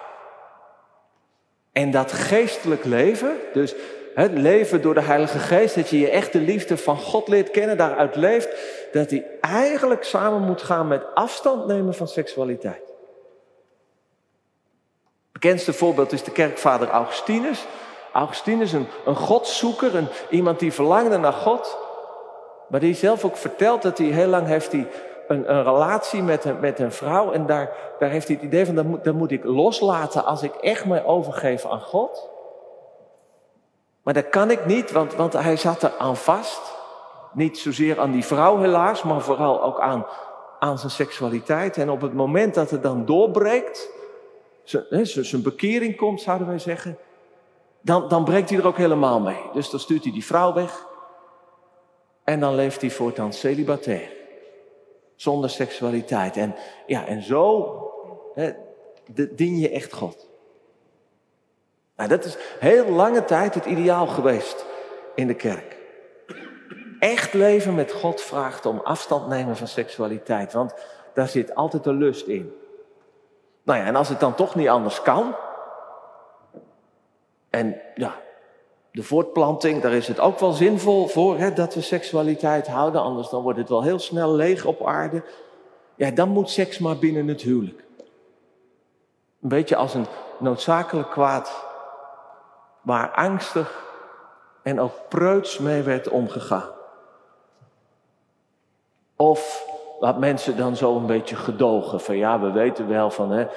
En 1.72 1.92
dat 1.92 2.12
geestelijk 2.12 2.86
leven, 2.86 3.38
dus 3.54 3.76
het 4.16 4.32
leven 4.32 4.82
door 4.82 4.94
de 4.94 5.02
Heilige 5.02 5.40
Geest, 5.40 5.76
dat 5.76 5.90
je 5.90 6.00
je 6.00 6.10
echte 6.10 6.40
liefde 6.40 6.78
van 6.78 6.98
God 6.98 7.28
leert 7.28 7.52
kennen, 7.52 7.78
daaruit 7.78 8.16
leeft, 8.16 8.50
dat 8.92 9.10
die 9.10 9.24
eigenlijk 9.42 10.04
samen 10.04 10.42
moet 10.42 10.62
gaan 10.62 10.88
met 10.88 11.16
afstand 11.16 11.68
nemen 11.68 11.94
van 11.94 12.08
seksualiteit 12.08 12.94
bekendste 15.44 15.74
voorbeeld 15.74 16.12
is 16.12 16.24
de 16.24 16.32
kerkvader 16.32 16.90
Augustinus. 16.90 17.66
Augustinus, 18.14 18.72
een, 18.72 18.88
een 19.06 19.16
godszoeker, 19.16 19.96
een, 19.96 20.08
iemand 20.30 20.60
die 20.60 20.74
verlangde 20.74 21.18
naar 21.18 21.34
God. 21.34 21.78
Maar 22.74 22.82
die 22.82 22.94
zelf 22.94 23.26
ook 23.26 23.38
vertelt 23.38 23.82
dat 23.82 23.98
hij 23.98 24.08
heel 24.08 24.28
lang 24.28 24.48
heeft 24.48 24.72
hij 24.72 24.88
een, 25.28 25.52
een 25.56 25.64
relatie 25.64 26.24
met 26.24 26.46
een, 26.46 26.60
met 26.60 26.80
een 26.80 26.92
vrouw. 26.92 27.32
En 27.32 27.46
daar, 27.46 27.72
daar 28.00 28.10
heeft 28.10 28.28
hij 28.28 28.36
het 28.36 28.46
idee 28.46 28.66
van, 28.66 28.76
dat 28.76 28.86
moet, 28.86 29.04
dat 29.04 29.14
moet 29.14 29.32
ik 29.32 29.44
loslaten 29.44 30.26
als 30.26 30.44
ik 30.44 30.56
echt 30.56 30.86
mij 30.86 31.06
overgeef 31.06 31.66
aan 31.66 31.82
God. 31.82 32.30
Maar 34.04 34.14
dat 34.14 34.30
kan 34.30 34.52
ik 34.52 34.66
niet, 34.66 34.92
want, 34.92 35.16
want 35.16 35.34
hij 35.34 35.58
zat 35.58 35.84
er 35.84 35.92
aan 35.98 36.18
vast. 36.18 36.62
Niet 37.34 37.58
zozeer 37.58 38.00
aan 38.00 38.12
die 38.12 38.26
vrouw 38.26 38.58
helaas, 38.58 39.04
maar 39.04 39.22
vooral 39.22 39.64
ook 39.64 39.80
aan, 39.80 40.06
aan 40.60 40.78
zijn 40.78 40.92
seksualiteit. 40.92 41.78
En 41.78 41.90
op 41.90 42.02
het 42.02 42.14
moment 42.14 42.54
dat 42.54 42.70
het 42.70 42.84
dan 42.84 43.06
doorbreekt, 43.06 43.90
zijn 45.04 45.42
bekering 45.42 45.96
komt, 45.96 46.22
zouden 46.22 46.48
wij 46.48 46.60
zeggen, 46.60 46.98
dan, 47.82 48.08
dan 48.08 48.24
breekt 48.24 48.50
hij 48.50 48.60
er 48.60 48.68
ook 48.68 48.78
helemaal 48.78 49.20
mee. 49.20 49.42
Dus 49.54 49.70
dan 49.70 49.80
stuurt 49.80 50.04
hij 50.04 50.14
die 50.14 50.26
vrouw 50.26 50.54
weg 50.54 50.92
en 52.24 52.40
dan 52.40 52.56
leeft 52.56 52.82
hij 52.82 52.90
voortaan 52.90 53.34
celibatair. 53.34 54.12
zonder 55.16 55.50
seksualiteit. 55.50 56.38
En, 56.38 56.56
ja, 56.86 57.06
en 57.06 57.22
zo 57.22 57.78
dien 59.32 59.60
je 59.60 59.70
echt 59.70 59.94
God. 59.94 60.30
Nou, 61.96 62.10
dat 62.10 62.26
is 62.26 62.38
heel 62.60 62.90
lange 62.90 63.26
tijd 63.26 63.54
het 63.54 63.66
ideaal 63.66 64.08
geweest 64.08 64.66
in 65.16 65.28
de 65.28 65.34
kerk. 65.34 65.78
Echt 67.00 67.34
leven 67.34 67.76
met 67.76 67.92
God 67.92 68.22
vraagt 68.22 68.66
om 68.66 68.80
afstand 68.80 69.28
nemen 69.28 69.58
van 69.58 69.68
seksualiteit, 69.68 70.54
want 70.54 70.74
daar 71.14 71.28
zit 71.28 71.56
altijd 71.56 71.86
een 71.86 71.98
lust 71.98 72.28
in. 72.28 72.54
Nou 73.64 73.80
ja, 73.80 73.86
en 73.86 73.96
als 73.96 74.10
het 74.10 74.20
dan 74.20 74.36
toch 74.36 74.56
niet 74.56 74.68
anders 74.68 75.02
kan, 75.02 75.36
en 77.50 77.82
ja, 77.96 78.22
de 78.94 79.04
voortplanting, 79.04 79.82
daar 79.82 79.94
is 79.94 80.08
het 80.08 80.20
ook 80.20 80.40
wel 80.40 80.52
zinvol 80.52 81.08
voor 81.08 81.38
hè, 81.38 81.54
dat 81.54 81.74
we 81.74 81.82
seksualiteit 81.82 82.68
houden, 82.68 83.02
anders 83.02 83.30
dan 83.30 83.42
wordt 83.42 83.60
het 83.60 83.70
wel 83.70 83.84
heel 83.84 84.00
snel 84.00 84.34
leeg 84.34 84.66
op 84.66 84.86
aarde. 84.86 85.24
Ja, 85.96 86.12
dan 86.12 86.30
moet 86.30 86.50
seks 86.50 86.80
maar 86.80 86.98
binnen 86.98 87.28
het 87.28 87.42
huwelijk. 87.42 87.84
Een 89.42 89.50
beetje 89.50 89.76
als 89.76 89.94
een 89.94 90.06
noodzakelijk 90.40 91.10
kwaad 91.10 91.66
waar 92.82 93.12
angstig 93.12 93.84
en 94.62 94.80
ook 94.80 94.94
preuts 95.10 95.58
mee 95.58 95.82
werd 95.82 96.10
omgegaan. 96.10 96.70
Of 99.16 99.68
wat 100.00 100.20
mensen 100.20 100.58
dan 100.58 100.76
zo 100.76 100.96
een 100.96 101.06
beetje 101.06 101.36
gedogen 101.36 102.02
van 102.02 102.18
ja, 102.18 102.40
we 102.40 102.52
weten 102.52 102.88
wel 102.88 103.12
van 103.12 103.32
hè, 103.32 103.48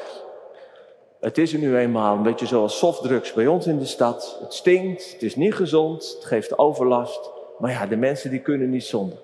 het 1.27 1.39
is 1.39 1.53
er 1.53 1.59
nu 1.59 1.77
eenmaal 1.77 2.17
een 2.17 2.23
beetje 2.23 2.47
zoals 2.47 2.79
softdrugs 2.79 3.33
bij 3.33 3.47
ons 3.47 3.67
in 3.67 3.79
de 3.79 3.85
stad. 3.85 4.39
Het 4.41 4.55
stinkt, 4.55 5.13
het 5.13 5.23
is 5.23 5.37
niet 5.37 5.55
gezond, 5.55 6.15
het 6.15 6.25
geeft 6.25 6.59
overlast. 6.59 7.31
Maar 7.59 7.71
ja, 7.71 7.87
de 7.87 7.97
mensen 7.97 8.31
die 8.31 8.41
kunnen 8.41 8.71
niet 8.71 8.85
zonder. 8.85 9.19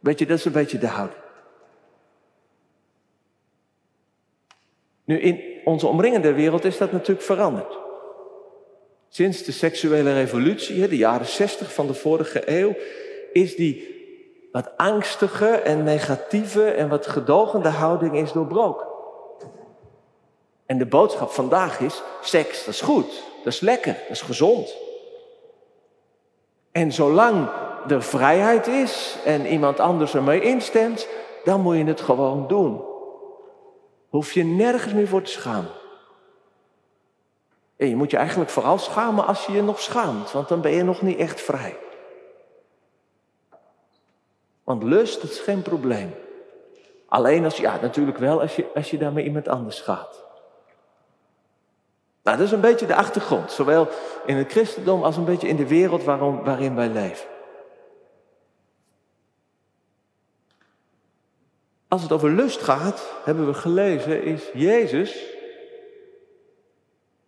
Weet 0.00 0.18
je, 0.18 0.26
dat 0.26 0.38
is 0.38 0.44
een 0.44 0.52
beetje 0.52 0.78
de 0.78 0.86
houding. 0.86 1.20
Nu, 5.04 5.20
in 5.20 5.40
onze 5.64 5.86
omringende 5.86 6.32
wereld 6.32 6.64
is 6.64 6.78
dat 6.78 6.92
natuurlijk 6.92 7.26
veranderd. 7.26 7.78
Sinds 9.08 9.42
de 9.42 9.52
seksuele 9.52 10.12
revolutie, 10.12 10.88
de 10.88 10.96
jaren 10.96 11.26
60 11.26 11.74
van 11.74 11.86
de 11.86 11.94
vorige 11.94 12.42
eeuw, 12.44 12.74
is 13.32 13.56
die 13.56 13.94
wat 14.52 14.76
angstige 14.76 15.48
en 15.48 15.84
negatieve 15.84 16.64
en 16.64 16.88
wat 16.88 17.06
gedogende 17.06 17.68
houding 17.68 18.16
is 18.16 18.32
doorbroken. 18.32 18.94
En 20.66 20.78
de 20.78 20.86
boodschap 20.86 21.30
vandaag 21.30 21.80
is, 21.80 22.02
seks, 22.20 22.64
dat 22.64 22.74
is 22.74 22.80
goed, 22.80 23.22
dat 23.44 23.52
is 23.52 23.60
lekker, 23.60 23.92
dat 23.92 24.10
is 24.10 24.20
gezond. 24.20 24.76
En 26.72 26.92
zolang 26.92 27.48
er 27.88 28.02
vrijheid 28.02 28.66
is 28.66 29.16
en 29.24 29.46
iemand 29.46 29.80
anders 29.80 30.14
ermee 30.14 30.40
instemt, 30.40 31.08
dan 31.44 31.60
moet 31.60 31.76
je 31.76 31.84
het 31.84 32.00
gewoon 32.00 32.48
doen. 32.48 32.84
Hoef 34.08 34.32
je 34.32 34.44
nergens 34.44 34.92
meer 34.92 35.08
voor 35.08 35.22
te 35.22 35.30
schamen. 35.30 35.70
En 37.76 37.88
je 37.88 37.96
moet 37.96 38.10
je 38.10 38.16
eigenlijk 38.16 38.50
vooral 38.50 38.78
schamen 38.78 39.26
als 39.26 39.46
je 39.46 39.52
je 39.52 39.62
nog 39.62 39.80
schaamt, 39.80 40.32
want 40.32 40.48
dan 40.48 40.60
ben 40.60 40.72
je 40.72 40.82
nog 40.82 41.02
niet 41.02 41.18
echt 41.18 41.40
vrij. 41.40 41.76
Want 44.64 44.82
lust, 44.82 45.22
is 45.22 45.38
geen 45.38 45.62
probleem. 45.62 46.14
Alleen 47.08 47.44
als, 47.44 47.56
ja, 47.56 47.78
natuurlijk 47.80 48.18
wel 48.18 48.40
als 48.40 48.56
je, 48.56 48.66
als 48.74 48.90
je 48.90 48.98
daar 48.98 49.12
met 49.12 49.24
iemand 49.24 49.48
anders 49.48 49.80
gaat. 49.80 50.25
Nou, 52.26 52.38
dat 52.38 52.46
is 52.46 52.52
een 52.52 52.60
beetje 52.60 52.86
de 52.86 52.94
achtergrond, 52.94 53.52
zowel 53.52 53.88
in 54.24 54.36
het 54.36 54.50
christendom 54.50 55.02
als 55.02 55.16
een 55.16 55.24
beetje 55.24 55.48
in 55.48 55.56
de 55.56 55.66
wereld 55.66 56.04
waarin 56.04 56.74
wij 56.74 56.88
leven. 56.88 57.26
Als 61.88 62.02
het 62.02 62.12
over 62.12 62.30
lust 62.30 62.62
gaat, 62.62 63.12
hebben 63.24 63.46
we 63.46 63.54
gelezen, 63.54 64.22
is 64.22 64.50
Jezus 64.52 65.24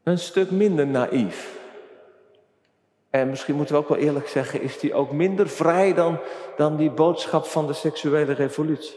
een 0.02 0.18
stuk 0.18 0.50
minder 0.50 0.86
naïef. 0.86 1.58
En 3.10 3.28
misschien 3.28 3.54
moeten 3.54 3.74
we 3.74 3.80
ook 3.80 3.88
wel 3.88 3.98
eerlijk 3.98 4.28
zeggen, 4.28 4.60
is 4.60 4.80
hij 4.80 4.92
ook 4.92 5.12
minder 5.12 5.48
vrij 5.48 5.94
dan, 5.94 6.18
dan 6.56 6.76
die 6.76 6.90
boodschap 6.90 7.44
van 7.44 7.66
de 7.66 7.72
seksuele 7.72 8.32
revolutie. 8.32 8.96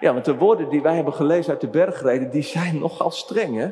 Ja, 0.00 0.12
want 0.12 0.24
de 0.24 0.36
woorden 0.36 0.68
die 0.68 0.82
wij 0.82 0.94
hebben 0.94 1.14
gelezen 1.14 1.52
uit 1.52 1.60
de 1.60 1.68
bergreden, 1.68 2.30
die 2.30 2.42
zijn 2.42 2.78
nogal 2.78 3.10
streng, 3.10 3.56
hè? 3.56 3.70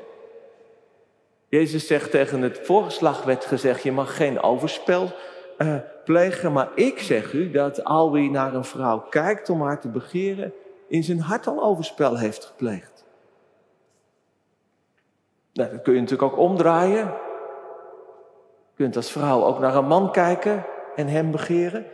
Jezus 1.51 1.87
zegt 1.87 2.11
tegen 2.11 2.43
het 2.43 2.61
voorgeslag 2.63 3.23
werd 3.23 3.45
gezegd, 3.45 3.83
je 3.83 3.93
mag 3.93 4.17
geen 4.17 4.41
overspel 4.41 5.13
uh, 5.59 5.75
plegen, 6.05 6.53
maar 6.53 6.69
ik 6.75 6.99
zeg 6.99 7.33
u 7.33 7.51
dat 7.51 7.85
al 7.85 8.13
wie 8.13 8.31
naar 8.31 8.55
een 8.55 8.65
vrouw 8.65 8.99
kijkt 8.99 9.51
om 9.51 9.63
haar 9.63 9.81
te 9.81 9.89
begeren, 9.89 10.53
in 10.89 11.05
zijn 11.05 11.21
hart 11.21 11.47
al 11.47 11.63
overspel 11.63 12.19
heeft 12.19 12.45
gepleegd. 12.45 13.05
Nou, 15.53 15.71
dat 15.71 15.83
kun 15.83 15.95
je 15.95 16.01
natuurlijk 16.01 16.33
ook 16.33 16.39
omdraaien. 16.39 17.05
Je 17.05 18.77
kunt 18.77 18.97
als 18.97 19.11
vrouw 19.11 19.45
ook 19.45 19.59
naar 19.59 19.77
een 19.77 19.87
man 19.87 20.13
kijken 20.13 20.65
en 20.97 21.09
hem 21.09 21.31
begeren. 21.31 21.87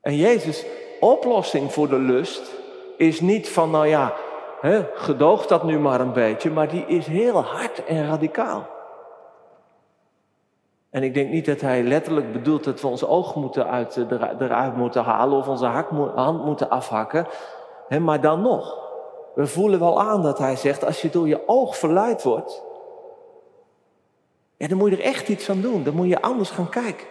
En 0.00 0.16
Jezus' 0.16 0.66
oplossing 1.00 1.72
voor 1.72 1.88
de 1.88 1.98
lust 1.98 2.50
is 2.96 3.20
niet 3.20 3.48
van, 3.48 3.70
nou 3.70 3.86
ja, 3.86 4.14
He, 4.60 4.86
gedoog 4.94 5.46
dat 5.46 5.62
nu 5.62 5.78
maar 5.78 6.00
een 6.00 6.12
beetje, 6.12 6.50
maar 6.50 6.68
die 6.68 6.86
is 6.86 7.06
heel 7.06 7.42
hard 7.42 7.84
en 7.84 8.06
radicaal. 8.06 8.66
En 10.90 11.02
ik 11.02 11.14
denk 11.14 11.30
niet 11.30 11.46
dat 11.46 11.60
hij 11.60 11.82
letterlijk 11.82 12.32
bedoelt 12.32 12.64
dat 12.64 12.80
we 12.80 12.86
ons 12.86 13.04
oog 13.04 13.34
moeten 13.34 13.66
uit, 13.66 13.96
eruit 14.40 14.76
moeten 14.76 15.02
halen 15.02 15.38
of 15.38 15.48
onze 15.48 15.66
hand 16.14 16.44
moeten 16.44 16.70
afhakken. 16.70 17.26
Maar 18.00 18.20
dan 18.20 18.42
nog, 18.42 18.78
we 19.34 19.46
voelen 19.46 19.78
wel 19.78 20.00
aan 20.00 20.22
dat 20.22 20.38
hij 20.38 20.56
zegt, 20.56 20.84
als 20.84 21.02
je 21.02 21.10
door 21.10 21.28
je 21.28 21.48
oog 21.48 21.76
verleid 21.76 22.22
wordt, 22.22 22.62
dan 24.56 24.78
moet 24.78 24.90
je 24.90 24.96
er 24.96 25.02
echt 25.02 25.28
iets 25.28 25.50
aan 25.50 25.60
doen. 25.60 25.82
Dan 25.82 25.94
moet 25.94 26.08
je 26.08 26.22
anders 26.22 26.50
gaan 26.50 26.68
kijken. 26.68 27.06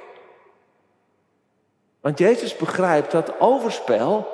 Want 2.02 2.20
Jezus 2.20 2.58
begrijpt 2.58 3.12
dat 3.12 3.40
overspel, 3.40 4.28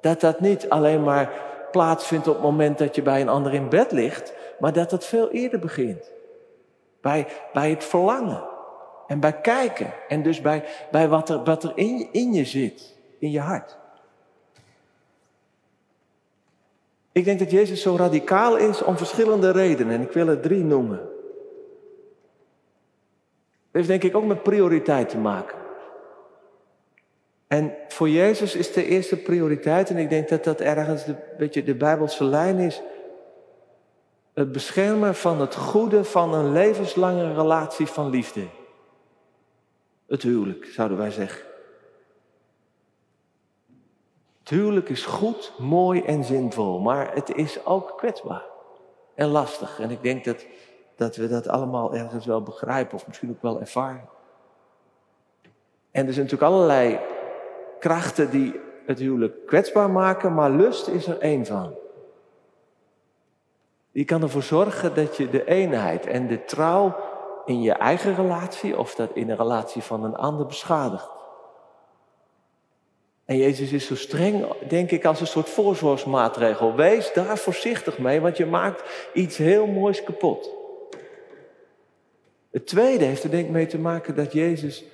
dat 0.00 0.20
dat 0.20 0.40
niet 0.40 0.68
alleen 0.68 1.02
maar 1.02 1.32
plaatsvindt 1.76 2.28
op 2.28 2.34
het 2.34 2.42
moment 2.42 2.78
dat 2.78 2.94
je 2.94 3.02
bij 3.02 3.20
een 3.20 3.28
ander 3.28 3.54
in 3.54 3.68
bed 3.68 3.92
ligt, 3.92 4.32
maar 4.58 4.72
dat 4.72 4.90
het 4.90 5.04
veel 5.04 5.30
eerder 5.30 5.58
begint. 5.58 6.10
Bij, 7.00 7.26
bij 7.52 7.70
het 7.70 7.84
verlangen 7.84 8.42
en 9.06 9.20
bij 9.20 9.40
kijken 9.40 9.92
en 10.08 10.22
dus 10.22 10.40
bij, 10.40 10.64
bij 10.90 11.08
wat 11.08 11.28
er, 11.28 11.44
wat 11.44 11.64
er 11.64 11.72
in, 11.74 12.08
in 12.12 12.32
je 12.32 12.44
zit, 12.44 12.96
in 13.18 13.30
je 13.30 13.40
hart. 13.40 13.76
Ik 17.12 17.24
denk 17.24 17.38
dat 17.38 17.50
Jezus 17.50 17.82
zo 17.82 17.96
radicaal 17.96 18.56
is 18.56 18.82
om 18.82 18.96
verschillende 18.96 19.50
redenen 19.50 19.94
en 19.94 20.02
ik 20.02 20.12
wil 20.12 20.28
er 20.28 20.40
drie 20.40 20.64
noemen. 20.64 20.98
Dat 20.98 21.08
heeft 23.70 23.88
denk 23.88 24.02
ik 24.02 24.16
ook 24.16 24.24
met 24.24 24.42
prioriteit 24.42 25.08
te 25.08 25.18
maken. 25.18 25.58
En 27.46 27.74
voor 27.96 28.08
Jezus 28.08 28.54
is 28.54 28.72
de 28.72 28.84
eerste 28.84 29.16
prioriteit, 29.16 29.90
en 29.90 29.96
ik 29.96 30.08
denk 30.08 30.28
dat 30.28 30.44
dat 30.44 30.60
ergens 30.60 31.06
een 31.06 31.16
beetje 31.38 31.62
de 31.62 31.74
Bijbelse 31.74 32.24
lijn 32.24 32.58
is, 32.58 32.82
het 34.34 34.52
beschermen 34.52 35.14
van 35.14 35.40
het 35.40 35.54
goede 35.54 36.04
van 36.04 36.34
een 36.34 36.52
levenslange 36.52 37.34
relatie 37.34 37.86
van 37.86 38.10
liefde. 38.10 38.46
Het 40.06 40.22
huwelijk, 40.22 40.64
zouden 40.64 40.98
wij 40.98 41.10
zeggen. 41.10 41.44
Het 44.38 44.48
huwelijk 44.48 44.88
is 44.88 45.04
goed, 45.04 45.52
mooi 45.58 46.02
en 46.02 46.24
zinvol, 46.24 46.78
maar 46.78 47.14
het 47.14 47.34
is 47.34 47.64
ook 47.64 47.94
kwetsbaar 47.96 48.44
en 49.14 49.28
lastig. 49.28 49.80
En 49.80 49.90
ik 49.90 50.02
denk 50.02 50.24
dat, 50.24 50.46
dat 50.96 51.16
we 51.16 51.28
dat 51.28 51.48
allemaal 51.48 51.94
ergens 51.94 52.26
wel 52.26 52.42
begrijpen, 52.42 52.94
of 52.94 53.06
misschien 53.06 53.30
ook 53.30 53.42
wel 53.42 53.60
ervaren. 53.60 54.08
En 55.90 56.06
er 56.06 56.12
zijn 56.12 56.24
natuurlijk 56.24 56.52
allerlei 56.52 57.14
krachten 57.86 58.30
die 58.30 58.60
het 58.86 58.98
huwelijk 58.98 59.46
kwetsbaar 59.46 59.90
maken, 59.90 60.34
maar 60.34 60.50
lust 60.50 60.88
is 60.88 61.06
er 61.06 61.18
één 61.18 61.46
van. 61.46 61.74
Die 63.92 64.04
kan 64.04 64.22
ervoor 64.22 64.42
zorgen 64.42 64.94
dat 64.94 65.16
je 65.16 65.30
de 65.30 65.44
eenheid 65.44 66.06
en 66.06 66.26
de 66.26 66.44
trouw 66.44 66.96
in 67.44 67.62
je 67.62 67.72
eigen 67.72 68.14
relatie 68.14 68.78
of 68.78 68.94
dat 68.94 69.10
in 69.14 69.26
de 69.26 69.34
relatie 69.34 69.82
van 69.82 70.04
een 70.04 70.16
ander 70.16 70.46
beschadigt. 70.46 71.08
En 73.24 73.36
Jezus 73.36 73.72
is 73.72 73.86
zo 73.86 73.96
streng, 73.96 74.46
denk 74.68 74.90
ik, 74.90 75.04
als 75.04 75.20
een 75.20 75.26
soort 75.26 75.48
voorzorgsmaatregel. 75.48 76.74
Wees 76.74 77.12
daar 77.12 77.38
voorzichtig 77.38 77.98
mee, 77.98 78.20
want 78.20 78.36
je 78.36 78.46
maakt 78.46 79.10
iets 79.12 79.36
heel 79.36 79.66
moois 79.66 80.02
kapot. 80.02 80.50
Het 82.50 82.66
tweede 82.66 83.04
heeft 83.04 83.24
er 83.24 83.30
denk 83.30 83.44
ik 83.44 83.52
mee 83.52 83.66
te 83.66 83.78
maken 83.78 84.16
dat 84.16 84.32
Jezus 84.32 84.84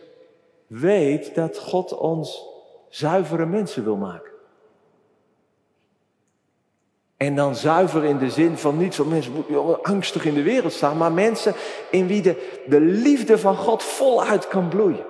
weet 0.67 1.35
dat 1.35 1.59
God 1.59 1.97
ons 1.97 2.51
zuivere 2.93 3.47
mensen 3.47 3.85
wil 3.85 3.97
maken. 3.97 4.33
En 7.17 7.37
dan 7.37 7.55
zuiver 7.55 8.05
in 8.05 8.19
de 8.19 8.31
zin 8.31 8.59
van 8.59 8.77
niet 8.77 8.95
zo 8.95 9.05
mensen 9.05 9.33
angstig 9.83 10.25
in 10.25 10.35
de 10.35 10.43
wereld 10.43 10.73
staan, 10.73 10.97
maar 10.97 11.13
mensen 11.13 11.55
in 11.91 12.07
wie 12.07 12.23
de, 12.23 12.61
de 12.67 12.81
liefde 12.81 13.39
van 13.39 13.57
God 13.57 13.83
voluit 13.83 14.49
kan 14.49 14.69
bloeien. 14.69 15.07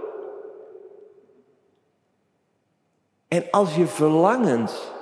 En 3.28 3.44
als 3.50 3.74
je 3.74 3.86
verlangens, 3.86 4.92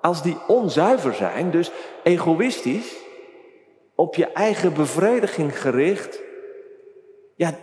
als 0.00 0.22
die 0.22 0.38
onzuiver 0.46 1.14
zijn, 1.14 1.50
dus 1.50 1.70
egoïstisch, 2.02 2.96
op 3.94 4.14
je 4.14 4.26
eigen 4.26 4.74
bevrediging 4.74 5.60
gericht, 5.60 6.20
ja, 7.34 7.54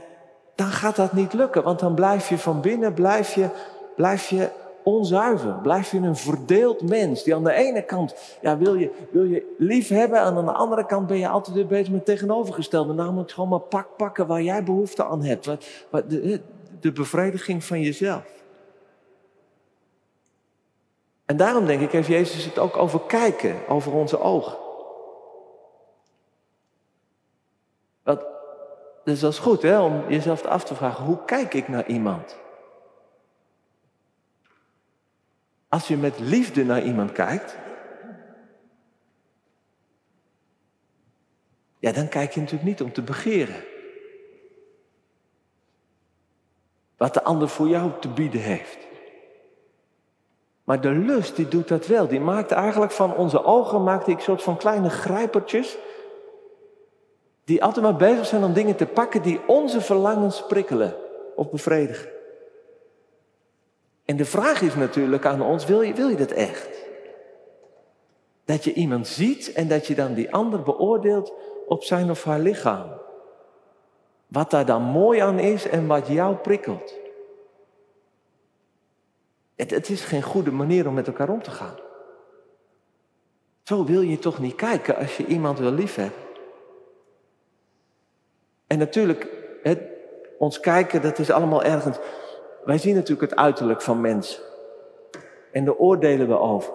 dan 0.56 0.68
gaat 0.68 0.96
dat 0.96 1.14
niet 1.14 1.34
lukken. 1.34 1.64
Want 1.64 1.80
dan 1.80 1.96
blijf 1.96 2.30
je 2.30 2.38
van 2.38 2.62
binnen, 2.62 2.94
blijf 2.94 3.34
je, 3.34 3.50
blijf 3.98 4.30
je 4.30 4.50
onzuiver. 4.84 5.54
Blijf 5.54 5.92
je 5.92 5.98
een 5.98 6.16
verdeeld 6.16 6.90
mens. 6.90 7.24
Die 7.24 7.36
aan 7.36 7.44
de 7.44 7.54
ene 7.54 7.82
kant 7.82 8.38
ja, 8.42 8.58
wil, 8.58 8.76
je, 8.76 8.92
wil 9.12 9.24
je 9.24 9.56
lief 9.58 9.88
hebben. 9.88 10.20
En 10.20 10.36
aan 10.36 10.46
de 10.46 10.52
andere 10.52 10.86
kant 10.86 11.08
ben 11.08 11.18
je 11.18 11.28
altijd 11.28 11.56
weer 11.56 11.68
bezig 11.68 11.94
met 11.94 12.06
tegenovergestelde. 12.06 12.94
Namelijk 12.94 13.32
gewoon 13.32 13.50
maar 13.50 13.60
pak 13.60 13.88
pakken 13.98 14.28
waar 14.28 14.42
jij 14.42 14.64
behoefte 14.64 15.06
aan 15.06 15.24
hebt. 15.24 15.46
Wat, 15.90 16.10
de, 16.80 16.92
bevrediging 16.94 17.64
van 17.64 17.82
jezelf. 17.82 18.24
En 21.26 21.38
daarom 21.38 21.66
denk 21.66 21.82
ik, 21.82 21.92
heeft 21.92 22.08
Jezus 22.08 22.46
het 22.46 22.60
ook 22.60 22.78
over 22.78 23.00
kijken, 23.08 23.56
over 23.68 23.94
onze 23.94 24.20
ogen. 24.20 24.58
Wat, 28.04 28.26
dus 29.04 29.20
dat 29.20 29.38
goed 29.38 29.62
hè, 29.62 29.80
om 29.82 30.04
jezelf 30.10 30.46
af 30.46 30.64
te 30.64 30.76
vragen, 30.76 31.06
hoe 31.06 31.26
kijk 31.26 31.54
ik 31.54 31.68
naar 31.68 31.88
iemand? 31.88 32.38
Als 35.78 35.88
je 35.88 35.98
met 35.98 36.20
liefde 36.20 36.66
naar 36.66 36.84
iemand 36.84 37.12
kijkt, 37.12 37.58
ja, 41.80 41.92
dan 41.92 42.08
kijk 42.08 42.34
je 42.34 42.40
natuurlijk 42.40 42.70
niet 42.70 42.82
om 42.82 42.94
te 42.94 43.02
begeren. 43.02 43.64
Wat 46.98 47.14
de 47.14 47.24
ander 47.24 47.50
voor 47.50 47.68
jou 47.68 47.92
te 48.00 48.10
bieden 48.10 48.42
heeft. 48.42 48.78
Maar 50.64 50.82
de 50.82 50.92
lust, 50.92 51.36
die 51.36 51.48
doet 51.48 51.68
dat 51.68 51.88
wel. 51.88 52.08
Die 52.08 52.20
maakt 52.20 52.52
eigenlijk 52.52 52.92
van 52.92 53.16
onze 53.16 53.44
ogen, 53.44 53.84
maakt 53.84 54.08
een 54.08 54.22
soort 54.22 54.44
van 54.44 54.58
kleine 54.58 54.90
grijpertjes. 54.90 55.78
Die 57.44 57.64
altijd 57.64 57.86
maar 57.86 57.96
bezig 57.96 58.26
zijn 58.26 58.44
om 58.44 58.54
dingen 58.54 58.76
te 58.76 58.86
pakken 58.86 59.22
die 59.22 59.48
onze 59.48 59.82
verlangens 59.82 60.46
prikkelen 60.48 60.96
of 61.36 61.50
bevredigen. 61.50 62.17
En 64.08 64.18
de 64.18 64.26
vraag 64.26 64.62
is 64.62 64.76
natuurlijk 64.76 65.26
aan 65.26 65.42
ons, 65.42 65.66
wil 65.66 65.82
je, 65.82 65.94
wil 65.94 66.08
je 66.08 66.16
dat 66.16 66.32
echt? 66.32 66.70
Dat 68.46 68.64
je 68.64 68.74
iemand 68.74 69.08
ziet 69.08 69.54
en 69.54 69.68
dat 69.68 69.88
je 69.88 69.96
dan 69.96 70.14
die 70.14 70.34
ander 70.34 70.64
beoordeelt 70.64 71.34
op 71.68 71.84
zijn 71.84 72.10
of 72.10 72.24
haar 72.24 72.40
lichaam. 72.40 72.90
Wat 74.28 74.52
daar 74.52 74.66
dan 74.66 74.82
mooi 74.82 75.20
aan 75.20 75.40
is 75.40 75.68
en 75.68 75.88
wat 75.88 76.08
jou 76.08 76.36
prikkelt. 76.36 76.94
Het, 79.56 79.72
het 79.72 79.90
is 79.90 80.02
geen 80.02 80.24
goede 80.24 80.52
manier 80.52 80.88
om 80.88 80.94
met 80.94 81.08
elkaar 81.08 81.30
om 81.30 81.44
te 81.44 81.52
gaan. 81.52 81.76
Zo 83.64 83.86
wil 83.86 84.02
je 84.02 84.20
toch 84.20 84.40
niet 84.40 84.56
kijken 84.56 84.96
als 84.96 85.18
je 85.18 85.26
iemand 85.26 85.60
wil 85.60 85.72
liefhebben. 85.72 86.26
En 88.68 88.78
natuurlijk, 88.78 89.28
het, 89.64 89.82
ons 90.38 90.60
kijken, 90.60 91.02
dat 91.02 91.20
is 91.20 91.32
allemaal 91.32 91.64
ergens 91.64 91.98
wij 92.68 92.78
zien 92.78 92.96
natuurlijk 92.96 93.30
het 93.32 93.40
uiterlijk 93.40 93.82
van 93.82 94.02
mensen. 94.02 94.44
En 95.52 95.66
daar 95.66 95.76
oordelen 95.76 96.28
we 96.28 96.40
over. 96.40 96.74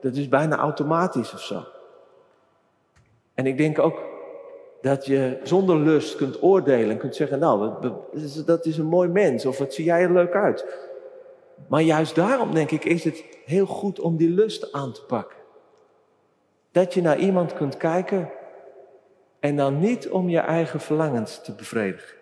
Dat 0.00 0.14
is 0.14 0.28
bijna 0.28 0.56
automatisch 0.56 1.32
of 1.32 1.40
zo. 1.40 1.64
En 3.34 3.46
ik 3.46 3.56
denk 3.56 3.78
ook 3.78 4.02
dat 4.80 5.06
je 5.06 5.40
zonder 5.42 5.76
lust 5.76 6.16
kunt 6.16 6.42
oordelen 6.42 6.90
en 6.90 6.98
kunt 6.98 7.16
zeggen, 7.16 7.38
nou, 7.38 7.72
dat 8.46 8.66
is 8.66 8.78
een 8.78 8.86
mooi 8.86 9.08
mens 9.08 9.46
of 9.46 9.58
wat 9.58 9.74
zie 9.74 9.84
jij 9.84 10.02
er 10.02 10.12
leuk 10.12 10.34
uit. 10.34 10.66
Maar 11.68 11.82
juist 11.82 12.14
daarom 12.14 12.54
denk 12.54 12.70
ik 12.70 12.84
is 12.84 13.04
het 13.04 13.24
heel 13.44 13.66
goed 13.66 14.00
om 14.00 14.16
die 14.16 14.30
lust 14.30 14.72
aan 14.72 14.92
te 14.92 15.04
pakken. 15.04 15.38
Dat 16.72 16.94
je 16.94 17.02
naar 17.02 17.18
iemand 17.18 17.54
kunt 17.54 17.76
kijken 17.76 18.30
en 19.40 19.56
dan 19.56 19.78
niet 19.78 20.10
om 20.10 20.28
je 20.28 20.38
eigen 20.38 20.80
verlangens 20.80 21.42
te 21.42 21.54
bevredigen. 21.54 22.16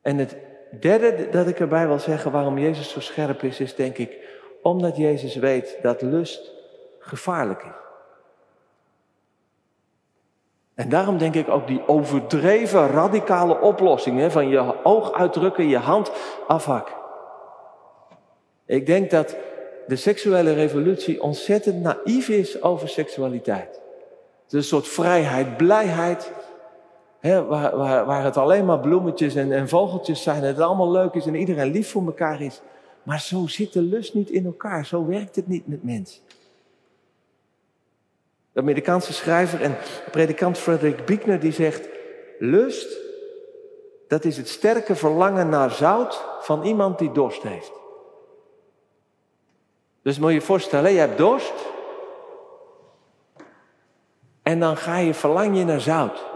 En 0.00 0.18
het 0.18 0.36
derde 0.80 1.28
dat 1.30 1.46
ik 1.46 1.60
erbij 1.60 1.86
wil 1.86 1.98
zeggen 1.98 2.32
waarom 2.32 2.58
Jezus 2.58 2.90
zo 2.90 3.00
scherp 3.00 3.42
is, 3.42 3.60
is 3.60 3.74
denk 3.74 3.98
ik 3.98 4.18
omdat 4.62 4.96
Jezus 4.96 5.34
weet 5.34 5.78
dat 5.82 6.02
lust 6.02 6.52
gevaarlijk 6.98 7.62
is. 7.62 7.80
En 10.74 10.88
daarom 10.88 11.18
denk 11.18 11.34
ik 11.34 11.48
ook 11.48 11.66
die 11.66 11.88
overdreven 11.88 12.88
radicale 12.88 13.60
oplossing 13.60 14.32
van 14.32 14.48
je 14.48 14.84
oog 14.84 15.12
uitdrukken, 15.12 15.68
je 15.68 15.78
hand 15.78 16.12
afhakken. 16.46 16.94
Ik 18.66 18.86
denk 18.86 19.10
dat 19.10 19.36
de 19.86 19.96
seksuele 19.96 20.52
revolutie 20.52 21.22
ontzettend 21.22 21.82
naïef 21.82 22.28
is 22.28 22.62
over 22.62 22.88
seksualiteit. 22.88 23.80
Het 24.44 24.52
is 24.52 24.52
een 24.52 24.62
soort 24.62 24.88
vrijheid, 24.88 25.56
blijheid, 25.56 26.32
waar, 27.20 27.76
waar, 27.76 28.04
waar, 28.04 28.24
het 28.24 28.36
alleen 28.36 28.64
maar 28.64 28.80
bloemetjes 28.80 29.34
en, 29.34 29.52
en 29.52 29.68
vogeltjes 29.68 30.22
zijn. 30.22 30.42
En 30.42 30.48
het 30.48 30.60
allemaal 30.60 30.90
leuk 30.90 31.14
is 31.14 31.26
en 31.26 31.34
iedereen 31.34 31.70
lief 31.70 31.90
voor 31.90 32.06
elkaar 32.06 32.40
is. 32.40 32.60
Maar 33.02 33.20
zo 33.20 33.46
zit 33.46 33.72
de 33.72 33.82
lust 33.82 34.14
niet 34.14 34.30
in 34.30 34.44
elkaar. 34.44 34.86
Zo 34.86 35.06
werkt 35.06 35.36
het 35.36 35.46
niet 35.46 35.66
met 35.66 35.82
mensen. 35.82 36.22
De 38.52 38.60
Amerikaanse 38.60 39.12
schrijver 39.12 39.62
en 39.62 39.76
predikant 40.10 40.58
Frederick 40.58 41.04
Buechner 41.04 41.40
die 41.40 41.52
zegt: 41.52 41.88
Lust, 42.38 42.98
dat 44.08 44.24
is 44.24 44.36
het 44.36 44.48
sterke 44.48 44.96
verlangen 44.96 45.48
naar 45.48 45.70
zout 45.70 46.24
van 46.40 46.62
iemand 46.62 46.98
die 46.98 47.12
dorst 47.12 47.42
heeft. 47.42 47.72
Dus 50.02 50.18
moet 50.18 50.28
je 50.28 50.34
je 50.34 50.40
voorstellen, 50.40 50.92
je 50.92 50.98
hebt 50.98 51.18
dorst. 51.18 51.52
En 54.42 54.60
dan 54.60 54.76
ga 54.76 54.96
je 54.96 55.14
verlang 55.14 55.56
je 55.56 55.64
naar 55.64 55.80
zout. 55.80 56.29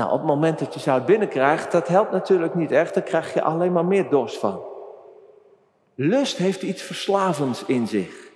Nou, 0.00 0.12
op 0.12 0.18
het 0.18 0.28
moment 0.28 0.58
dat 0.58 0.74
je 0.74 0.80
zout 0.80 1.06
binnenkrijgt, 1.06 1.72
dat 1.72 1.88
helpt 1.88 2.12
natuurlijk 2.12 2.54
niet 2.54 2.70
echt. 2.70 2.94
Dan 2.94 3.02
krijg 3.02 3.34
je 3.34 3.42
alleen 3.42 3.72
maar 3.72 3.84
meer 3.84 4.08
dorst 4.08 4.38
van. 4.38 4.60
Lust 5.94 6.36
heeft 6.36 6.62
iets 6.62 6.82
verslavends 6.82 7.64
in 7.64 7.86
zich. 7.86 8.30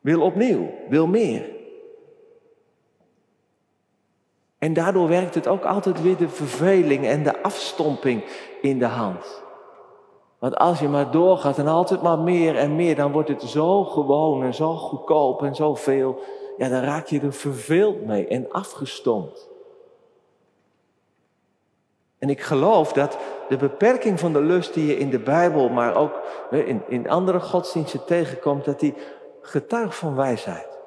Wil 0.00 0.20
opnieuw, 0.20 0.70
wil 0.88 1.06
meer. 1.06 1.50
En 4.58 4.72
daardoor 4.72 5.08
werkt 5.08 5.34
het 5.34 5.46
ook 5.46 5.64
altijd 5.64 6.02
weer 6.02 6.16
de 6.16 6.28
verveling 6.28 7.06
en 7.06 7.22
de 7.22 7.42
afstomping 7.42 8.24
in 8.62 8.78
de 8.78 8.86
hand. 8.86 9.42
Want 10.38 10.56
als 10.56 10.80
je 10.80 10.88
maar 10.88 11.10
doorgaat 11.10 11.58
en 11.58 11.66
altijd 11.66 12.02
maar 12.02 12.18
meer 12.18 12.56
en 12.56 12.76
meer, 12.76 12.96
dan 12.96 13.12
wordt 13.12 13.28
het 13.28 13.42
zo 13.42 13.84
gewoon 13.84 14.42
en 14.42 14.54
zo 14.54 14.74
goedkoop 14.74 15.42
en 15.42 15.54
zo 15.54 15.74
veel. 15.74 16.18
Ja, 16.56 16.68
dan 16.68 16.80
raak 16.80 17.06
je 17.06 17.20
er 17.20 17.32
verveeld 17.32 18.06
mee 18.06 18.26
en 18.26 18.50
afgestompt. 18.50 19.52
En 22.24 22.30
ik 22.30 22.40
geloof 22.40 22.92
dat 22.92 23.18
de 23.48 23.56
beperking 23.56 24.20
van 24.20 24.32
de 24.32 24.40
lust 24.40 24.74
die 24.74 24.86
je 24.86 24.98
in 24.98 25.10
de 25.10 25.18
Bijbel, 25.18 25.68
maar 25.68 25.94
ook 25.94 26.20
in, 26.50 26.82
in 26.88 27.08
andere 27.10 27.40
godsdiensten 27.40 28.04
tegenkomt, 28.04 28.64
dat 28.64 28.80
die 28.80 28.94
getuigt 29.40 29.96
van 29.96 30.16
wijsheid. 30.16 30.78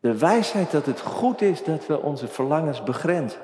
De 0.00 0.18
wijsheid 0.18 0.70
dat 0.70 0.86
het 0.86 1.00
goed 1.00 1.42
is 1.42 1.64
dat 1.64 1.86
we 1.86 2.02
onze 2.02 2.28
verlangens 2.28 2.82
begrenzen. 2.82 3.40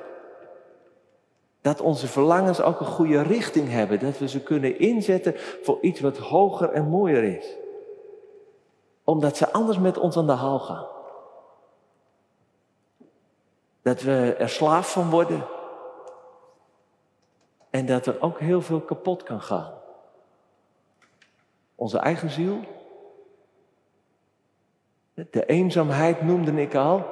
Dat 1.60 1.80
onze 1.80 2.06
verlangens 2.06 2.60
ook 2.60 2.80
een 2.80 2.86
goede 2.86 3.22
richting 3.22 3.70
hebben. 3.70 4.00
Dat 4.00 4.18
we 4.18 4.28
ze 4.28 4.42
kunnen 4.42 4.78
inzetten 4.78 5.34
voor 5.62 5.78
iets 5.80 6.00
wat 6.00 6.18
hoger 6.18 6.70
en 6.70 6.88
mooier 6.88 7.22
is. 7.22 7.56
Omdat 9.04 9.36
ze 9.36 9.52
anders 9.52 9.78
met 9.78 9.98
ons 9.98 10.16
aan 10.16 10.26
de 10.26 10.32
haal 10.32 10.58
gaan. 10.58 10.93
Dat 13.84 14.02
we 14.02 14.34
er 14.38 14.48
slaaf 14.48 14.92
van 14.92 15.10
worden. 15.10 15.46
En 17.70 17.86
dat 17.86 18.06
er 18.06 18.22
ook 18.22 18.38
heel 18.38 18.60
veel 18.60 18.80
kapot 18.80 19.22
kan 19.22 19.40
gaan. 19.40 19.72
Onze 21.74 21.98
eigen 21.98 22.30
ziel. 22.30 22.60
De 25.14 25.46
eenzaamheid 25.46 26.22
noemde 26.22 26.52
ik 26.52 26.74
al. 26.74 27.04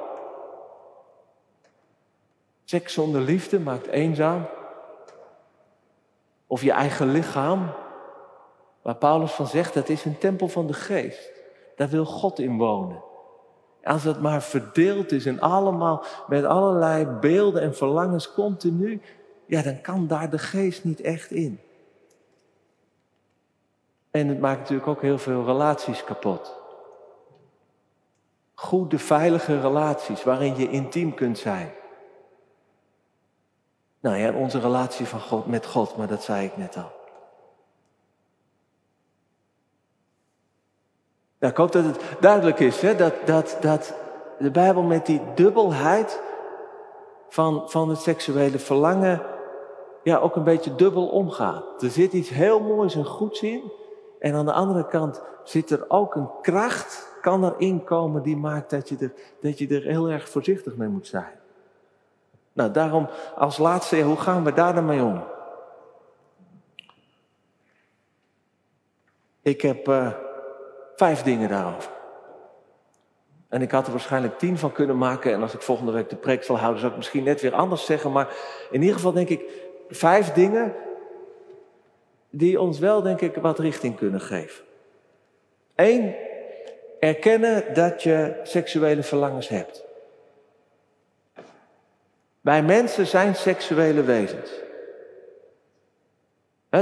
Seks 2.63 2.93
zonder 2.93 3.21
liefde 3.21 3.59
maakt 3.59 3.87
eenzaam. 3.87 4.45
Of 6.47 6.61
je 6.61 6.71
eigen 6.71 7.07
lichaam. 7.07 7.69
Waar 8.81 8.95
Paulus 8.95 9.31
van 9.31 9.47
zegt, 9.47 9.73
dat 9.73 9.89
is 9.89 10.05
een 10.05 10.17
tempel 10.17 10.47
van 10.47 10.67
de 10.67 10.73
geest. 10.73 11.31
Daar 11.75 11.89
wil 11.89 12.05
God 12.05 12.39
in 12.39 12.57
wonen. 12.57 13.03
Als 13.83 14.03
het 14.03 14.21
maar 14.21 14.43
verdeeld 14.43 15.11
is 15.11 15.25
en 15.25 15.39
allemaal 15.39 16.03
met 16.27 16.43
allerlei 16.43 17.05
beelden 17.05 17.61
en 17.61 17.75
verlangens 17.75 18.33
continu, 18.33 19.01
ja, 19.45 19.61
dan 19.61 19.81
kan 19.81 20.07
daar 20.07 20.29
de 20.29 20.37
geest 20.37 20.83
niet 20.83 21.01
echt 21.01 21.31
in. 21.31 21.59
En 24.11 24.27
het 24.27 24.39
maakt 24.39 24.59
natuurlijk 24.59 24.87
ook 24.87 25.01
heel 25.01 25.17
veel 25.17 25.45
relaties 25.45 26.03
kapot. 26.03 26.61
Goede, 28.53 28.99
veilige 28.99 29.61
relaties 29.61 30.23
waarin 30.23 30.55
je 30.55 30.69
intiem 30.69 31.13
kunt 31.13 31.37
zijn. 31.37 31.71
Nou 33.99 34.17
ja, 34.17 34.33
onze 34.33 34.59
relatie 34.59 35.05
van 35.05 35.19
God, 35.19 35.45
met 35.45 35.65
God, 35.65 35.97
maar 35.97 36.07
dat 36.07 36.23
zei 36.23 36.45
ik 36.45 36.57
net 36.57 36.75
al. 36.77 37.02
Ik 41.49 41.57
hoop 41.57 41.71
dat 41.71 41.83
het 41.83 41.99
duidelijk 42.19 42.59
is 42.59 42.81
hè, 42.81 42.95
dat, 42.95 43.13
dat, 43.25 43.57
dat 43.61 43.93
de 44.39 44.51
Bijbel 44.51 44.83
met 44.83 45.05
die 45.05 45.21
dubbelheid 45.35 46.21
van, 47.29 47.69
van 47.69 47.89
het 47.89 47.99
seksuele 47.99 48.59
verlangen 48.59 49.21
ja, 50.03 50.17
ook 50.17 50.35
een 50.35 50.43
beetje 50.43 50.75
dubbel 50.75 51.07
omgaat. 51.07 51.83
Er 51.83 51.89
zit 51.89 52.13
iets 52.13 52.29
heel 52.29 52.59
moois 52.59 52.95
en 52.95 53.05
goeds 53.05 53.41
in. 53.41 53.71
En 54.19 54.33
aan 54.33 54.45
de 54.45 54.53
andere 54.53 54.87
kant 54.87 55.21
zit 55.43 55.69
er 55.69 55.85
ook 55.87 56.15
een 56.15 56.29
kracht, 56.41 57.17
kan 57.21 57.43
er 57.43 57.53
inkomen 57.57 58.23
die 58.23 58.37
maakt 58.37 58.69
dat 58.69 58.89
je 58.89 58.97
er, 58.99 59.13
dat 59.41 59.57
je 59.57 59.67
er 59.67 59.81
heel 59.81 60.09
erg 60.09 60.29
voorzichtig 60.29 60.75
mee 60.75 60.87
moet 60.87 61.07
zijn. 61.07 61.39
Nou, 62.53 62.71
daarom 62.71 63.09
als 63.35 63.57
laatste, 63.57 64.01
hoe 64.01 64.17
gaan 64.17 64.43
we 64.43 64.53
daar 64.53 64.73
dan 64.75 64.85
mee 64.85 65.03
om? 65.03 65.23
Ik 69.41 69.61
heb 69.61 69.87
uh, 69.87 70.13
vijf 70.95 71.21
dingen 71.21 71.49
daarover. 71.49 71.91
En 73.49 73.61
ik 73.61 73.71
had 73.71 73.85
er 73.85 73.91
waarschijnlijk 73.91 74.37
tien 74.37 74.57
van 74.57 74.71
kunnen 74.71 74.97
maken. 74.97 75.33
En 75.33 75.41
als 75.41 75.53
ik 75.53 75.61
volgende 75.61 75.91
week 75.91 76.09
de 76.09 76.15
preek 76.15 76.43
zal 76.43 76.57
houden, 76.57 76.79
zou 76.79 76.91
ik 76.91 76.97
misschien 76.97 77.23
net 77.23 77.41
weer 77.41 77.53
anders 77.53 77.85
zeggen. 77.85 78.11
Maar 78.11 78.33
in 78.71 78.81
ieder 78.81 78.95
geval 78.95 79.11
denk 79.11 79.29
ik 79.29 79.43
vijf 79.89 80.31
dingen 80.31 80.75
die 82.29 82.61
ons 82.61 82.79
wel, 82.79 83.01
denk 83.01 83.21
ik, 83.21 83.35
wat 83.35 83.59
richting 83.59 83.95
kunnen 83.95 84.21
geven. 84.21 84.65
Eén, 85.75 86.15
erkennen 86.99 87.73
dat 87.73 88.03
je 88.03 88.39
seksuele 88.43 89.03
verlangens 89.03 89.47
hebt. 89.47 89.83
Wij 92.41 92.63
mensen 92.63 93.07
zijn 93.07 93.35
seksuele 93.35 94.03
wezens. 94.03 94.51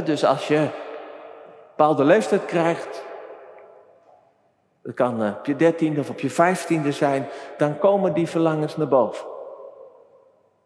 dus 0.04 0.26
als 0.26 0.48
je 0.48 0.56
een 0.56 0.72
bepaalde 1.70 2.04
leeftijd 2.04 2.46
krijgt, 2.46 3.04
het 4.84 4.96
kan 4.96 5.24
eh, 5.24 5.34
op 5.38 5.46
je 5.46 5.56
dertiende 5.56 6.00
of 6.00 6.10
op 6.10 6.20
je 6.20 6.30
vijftiende 6.30 6.92
zijn, 6.92 7.28
dan 7.58 7.78
komen 7.78 8.14
die 8.14 8.28
verlangens 8.28 8.78
naar 8.78 8.88
boven. 8.88 9.26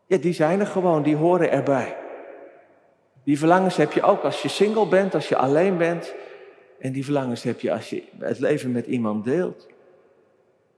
Ja, 0.05 0.17
die 0.17 0.33
zijn 0.33 0.59
er 0.59 0.67
gewoon, 0.67 1.03
die 1.03 1.15
horen 1.15 1.51
erbij. 1.51 1.97
Die 3.23 3.39
verlangens 3.39 3.75
heb 3.75 3.91
je 3.91 4.01
ook 4.01 4.23
als 4.23 4.41
je 4.41 4.47
single 4.47 4.87
bent, 4.87 5.13
als 5.13 5.29
je 5.29 5.37
alleen 5.37 5.77
bent. 5.77 6.13
En 6.79 6.91
die 6.91 7.03
verlangens 7.03 7.43
heb 7.43 7.59
je 7.59 7.73
als 7.73 7.89
je 7.89 8.03
het 8.19 8.39
leven 8.39 8.71
met 8.71 8.85
iemand 8.85 9.23
deelt. 9.23 9.67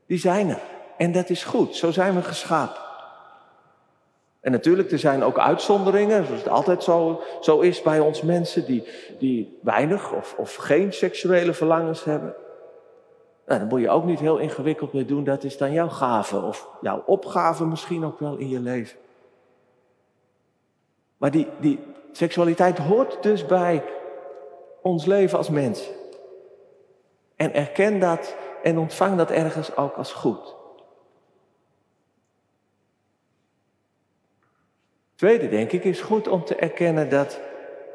Die 0.06 0.18
zijn 0.18 0.50
er. 0.50 0.62
En 0.98 1.12
dat 1.12 1.30
is 1.30 1.44
goed, 1.44 1.76
zo 1.76 1.92
zijn 1.92 2.16
we 2.16 2.22
geschapen. 2.22 2.82
En 4.40 4.52
natuurlijk, 4.52 4.92
er 4.92 5.00
zijn 5.00 5.24
ook 5.24 5.40
uitzonderingen, 5.40 6.26
zoals 6.26 6.42
het 6.42 6.50
altijd 6.50 6.84
zo, 6.84 7.22
zo 7.42 7.60
is 7.60 7.82
bij 7.82 8.00
ons 8.00 8.22
mensen 8.22 8.66
die, 8.66 8.88
die 9.20 9.58
weinig 9.62 10.14
of, 10.14 10.36
of 10.38 10.56
geen 10.56 10.94
seksuele 10.94 11.54
verlangens 11.54 12.04
hebben. 12.04 12.36
Nou, 13.48 13.60
daar 13.60 13.68
moet 13.68 13.82
je 13.82 13.90
ook 13.90 14.04
niet 14.04 14.20
heel 14.20 14.38
ingewikkeld 14.38 14.94
mee 14.94 15.06
doen. 15.06 15.24
Dat 15.24 15.44
is 15.44 15.58
dan 15.58 15.72
jouw 15.72 15.90
gave 15.90 16.42
of 16.42 16.70
jouw 16.82 17.04
opgave 17.06 17.66
misschien 17.66 18.06
ook 18.06 18.20
wel 18.20 18.36
in 18.36 18.50
je 18.50 18.60
leven. 18.60 18.98
Maar 21.18 21.32
die, 21.32 21.48
die 21.60 21.80
seksualiteit 22.12 22.78
hoort 22.78 23.24
dus 23.24 23.46
bij 23.46 23.84
ons 24.82 25.06
leven 25.06 25.38
als 25.38 25.50
mens. 25.50 25.90
En 27.36 27.54
erken 27.54 28.00
dat 28.00 28.36
en 28.64 28.78
ontvang 28.78 29.18
dat 29.18 29.32
ergens 29.32 29.76
ook 29.76 29.96
als 29.96 30.14
goed. 30.14 30.56
Tweede, 35.16 35.50
denk 35.50 35.72
ik, 35.72 35.84
is 35.84 36.02
goed 36.02 36.28
om 36.28 36.46
te 36.46 36.56
erkennen 36.56 37.10
dat 37.10 37.40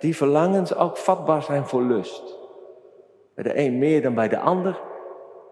die 0.01 0.17
verlangens 0.17 0.75
ook 0.75 0.97
vatbaar 0.97 1.43
zijn 1.43 1.67
voor 1.67 1.83
lust. 1.83 2.23
Bij 3.35 3.45
de 3.45 3.59
een 3.59 3.79
meer 3.79 4.03
dan 4.03 4.15
bij 4.15 4.29
de 4.29 4.39
ander. 4.39 4.91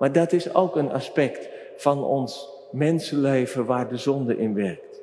Maar 0.00 0.12
dat 0.12 0.32
is 0.32 0.54
ook 0.54 0.76
een 0.76 0.92
aspect 0.92 1.48
van 1.76 2.04
ons 2.04 2.48
mensenleven 2.70 3.64
waar 3.64 3.88
de 3.88 3.96
zonde 3.96 4.38
in 4.38 4.54
werkt. 4.54 5.02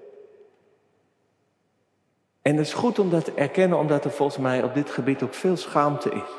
En 2.42 2.56
het 2.56 2.66
is 2.66 2.74
goed 2.74 3.00
om 3.00 3.10
dat 3.10 3.26
te 3.26 3.32
erkennen, 3.36 3.78
omdat 3.78 4.06
er 4.06 4.12
volgens 4.12 4.38
mij 4.38 4.64
op 4.64 4.74
dit 4.74 4.90
gebied 4.90 5.24
ook 5.24 5.34
veel 5.34 5.58
schaamte 5.58 6.10
is. 6.10 6.30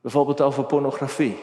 Bijvoorbeeld 0.00 0.40
over 0.40 0.64
pornografie. 0.64 1.36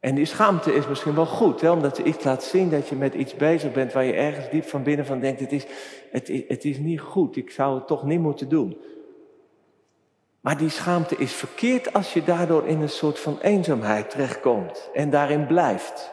En 0.00 0.14
die 0.14 0.24
schaamte 0.24 0.74
is 0.74 0.88
misschien 0.88 1.14
wel 1.14 1.26
goed, 1.26 1.60
hè, 1.60 1.70
omdat 1.70 1.96
je 1.96 2.02
iets 2.02 2.24
laat 2.24 2.42
zien 2.42 2.70
dat 2.70 2.88
je 2.88 2.96
met 2.96 3.14
iets 3.14 3.34
bezig 3.34 3.72
bent 3.72 3.92
waar 3.92 4.04
je 4.04 4.12
ergens 4.12 4.50
diep 4.50 4.64
van 4.64 4.82
binnen 4.82 5.06
van 5.06 5.20
denkt, 5.20 5.40
het 5.40 5.52
is, 5.52 5.66
het, 6.10 6.44
het 6.48 6.64
is 6.64 6.78
niet 6.78 7.00
goed, 7.00 7.36
ik 7.36 7.50
zou 7.50 7.74
het 7.74 7.86
toch 7.86 8.04
niet 8.04 8.20
moeten 8.20 8.48
doen. 8.48 8.80
Maar 10.40 10.56
die 10.56 10.68
schaamte 10.68 11.16
is 11.16 11.32
verkeerd 11.32 11.92
als 11.92 12.12
je 12.12 12.24
daardoor 12.24 12.66
in 12.66 12.80
een 12.80 12.88
soort 12.88 13.18
van 13.18 13.38
eenzaamheid 13.40 14.10
terechtkomt 14.10 14.90
en 14.94 15.10
daarin 15.10 15.46
blijft. 15.46 16.10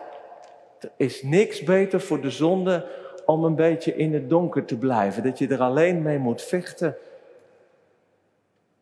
Er 0.79 0.91
is 0.97 1.23
niks 1.23 1.63
beter 1.63 2.01
voor 2.01 2.21
de 2.21 2.29
zonde 2.29 2.87
om 3.25 3.43
een 3.43 3.55
beetje 3.55 3.95
in 3.95 4.13
het 4.13 4.29
donker 4.29 4.65
te 4.65 4.77
blijven, 4.77 5.23
dat 5.23 5.37
je 5.37 5.47
er 5.47 5.61
alleen 5.61 6.01
mee 6.01 6.17
moet 6.17 6.41
vechten. 6.41 6.97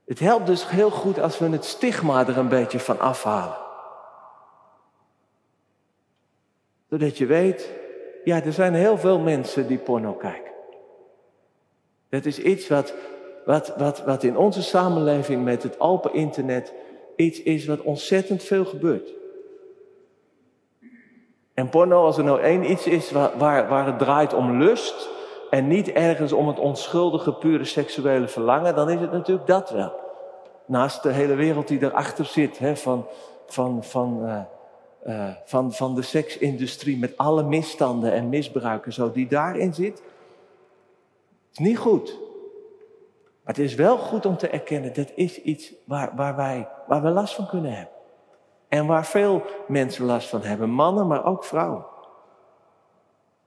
Het 0.06 0.20
helpt 0.20 0.46
dus 0.46 0.70
heel 0.70 0.92
goed 0.92 1.20
als 1.20 1.38
we 1.38 1.50
het 1.50 1.66
stigma 1.66 2.28
er 2.28 2.38
een 2.38 2.50
beetje 2.50 2.80
van 2.80 3.00
afhalen. 3.00 3.58
Zodat 6.90 7.18
je 7.18 7.26
weet, 7.26 7.70
ja, 8.24 8.44
er 8.44 8.54
zijn 8.54 8.74
heel 8.74 8.98
veel 8.98 9.20
mensen 9.20 9.68
die 9.68 9.78
porno 9.78 10.14
kijken. 10.14 10.52
Dat 12.10 12.26
is 12.26 12.40
iets 12.40 12.68
wat 12.68 12.94
wat, 13.46 13.74
wat, 13.78 14.04
wat 14.04 14.24
in 14.24 14.38
onze 14.38 14.64
samenleving 14.64 15.44
met 15.44 15.64
het 15.64 15.80
open 15.80 16.14
internet 16.14 16.74
iets 17.16 17.42
is 17.42 17.66
wat 17.66 17.82
ontzettend 17.82 18.44
veel 18.44 18.66
gebeurt. 18.66 19.14
En 21.54 21.70
porno, 21.70 22.04
als 22.04 22.18
er 22.18 22.24
nou 22.24 22.42
één 22.42 22.72
iets 22.72 22.88
is 22.88 23.12
waar, 23.12 23.38
waar, 23.38 23.68
waar 23.68 23.86
het 23.86 24.00
draait 24.00 24.34
om 24.34 24.58
lust 24.58 25.10
en 25.50 25.68
niet 25.68 25.92
ergens 25.92 26.32
om 26.32 26.48
het 26.48 26.60
onschuldige, 26.60 27.34
pure 27.34 27.66
seksuele 27.66 28.28
verlangen, 28.28 28.76
dan 28.76 28.90
is 28.90 29.00
het 29.00 29.12
natuurlijk 29.12 29.48
dat 29.48 29.70
wel. 29.70 29.94
Naast 30.66 31.04
de 31.04 31.12
hele 31.12 31.36
wereld 31.36 31.68
die 31.68 31.84
erachter 31.84 32.26
zit, 32.26 32.58
hè, 32.58 32.76
van, 32.76 33.08
van, 33.46 33.84
van, 33.84 34.20
uh, 34.24 34.40
uh, 35.08 35.30
van, 35.46 35.74
van 35.74 35.96
de 35.96 36.02
seksindustrie 36.02 36.98
met 36.98 37.18
alle 37.18 37.44
misstanden 37.44 38.12
en 38.12 38.30
misbruiken, 38.30 38.94
zo 38.94 39.12
die 39.12 39.28
daarin 39.28 39.74
zit, 39.74 40.04
is 41.52 41.58
niet 41.58 41.78
goed. 41.78 42.25
Maar 43.46 43.56
het 43.56 43.64
is 43.64 43.76
wel 43.76 43.98
goed 43.98 44.26
om 44.26 44.38
te 44.38 44.50
erkennen, 44.50 44.94
dat 44.94 45.12
is 45.16 45.42
iets 45.42 45.74
waar, 45.86 46.12
waar, 46.16 46.36
wij, 46.36 46.68
waar 46.88 47.02
we 47.02 47.10
last 47.10 47.36
van 47.36 47.48
kunnen 47.48 47.72
hebben. 47.72 47.94
En 48.68 48.86
waar 48.86 49.06
veel 49.06 49.44
mensen 49.68 50.06
last 50.06 50.30
van 50.30 50.42
hebben, 50.42 50.70
mannen, 50.70 51.08
maar 51.08 51.26
ook 51.26 51.44
vrouwen. 51.44 51.86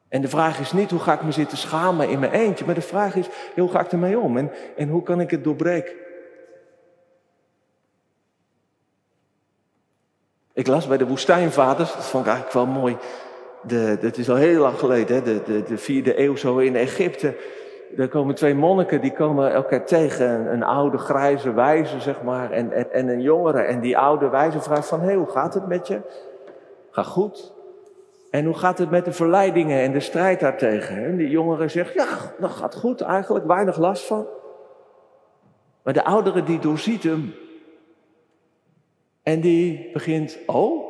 En 0.09 0.21
de 0.21 0.29
vraag 0.29 0.59
is 0.61 0.73
niet 0.73 0.91
hoe 0.91 1.01
ga 1.01 1.13
ik 1.13 1.23
me 1.23 1.33
zitten 1.33 1.59
schamen 1.59 2.09
in 2.09 2.19
mijn 2.19 2.33
eentje, 2.33 2.65
maar 2.65 2.75
de 2.75 2.81
vraag 2.81 3.15
is 3.15 3.29
hoe 3.57 3.71
ga 3.71 3.81
ik 3.81 3.93
ermee 3.93 4.19
om 4.19 4.37
en, 4.37 4.51
en 4.77 4.89
hoe 4.89 5.03
kan 5.03 5.21
ik 5.21 5.31
het 5.31 5.45
doorbreken? 5.45 5.95
Ik 10.53 10.67
las 10.67 10.87
bij 10.87 10.97
de 10.97 11.07
woestijnvaders, 11.07 11.95
dat 11.95 12.05
vond 12.05 12.27
ik 12.27 12.33
eigenlijk 12.33 12.65
wel 12.67 12.81
mooi. 12.81 12.97
De, 13.63 13.99
dat 14.01 14.17
is 14.17 14.31
al 14.31 14.37
heel 14.37 14.61
lang 14.61 14.79
geleden, 14.79 15.17
hè, 15.17 15.23
de, 15.23 15.43
de, 15.43 15.63
de 15.63 15.79
vierde 15.79 16.21
eeuw 16.21 16.37
zo 16.37 16.59
in 16.59 16.77
Egypte 16.77 17.37
er 17.97 18.09
komen 18.09 18.35
twee 18.35 18.55
monniken, 18.55 19.01
die 19.01 19.13
komen 19.13 19.53
elkaar 19.53 19.87
tegen. 19.87 20.53
Een, 20.53 20.63
oude 20.63 20.99
grijze 20.99 21.53
wijze, 21.53 22.01
zeg 22.01 22.23
maar, 22.23 22.51
en, 22.51 22.73
en, 22.73 22.93
en, 22.93 23.09
een 23.09 23.21
jongere. 23.21 23.61
En 23.61 23.81
die 23.81 23.99
oude 23.99 24.29
wijze 24.29 24.61
vraagt 24.61 24.89
van, 24.89 25.01
hé, 25.01 25.07
hey, 25.07 25.15
hoe 25.15 25.31
gaat 25.31 25.55
het 25.55 25.67
met 25.67 25.87
je? 25.87 26.01
Ga 26.91 27.03
goed. 27.03 27.53
En 28.31 28.45
hoe 28.45 28.55
gaat 28.55 28.79
het 28.79 28.91
met 28.91 29.05
de 29.05 29.13
verleidingen 29.13 29.81
en 29.81 29.93
de 29.93 30.01
strijd 30.01 30.41
daartegen? 30.41 31.05
En 31.05 31.17
die 31.17 31.31
jongere 31.31 31.69
zegt, 31.69 31.95
ja, 31.95 32.07
dat 32.39 32.51
gaat 32.51 32.75
goed 32.75 33.01
eigenlijk, 33.01 33.47
weinig 33.47 33.79
last 33.79 34.07
van. 34.07 34.27
Maar 35.83 35.95
de 35.95 36.05
oudere 36.05 36.43
die 36.43 36.59
doorziet 36.59 37.03
hem. 37.03 37.35
En 39.23 39.41
die 39.41 39.91
begint, 39.93 40.39
oh, 40.47 40.88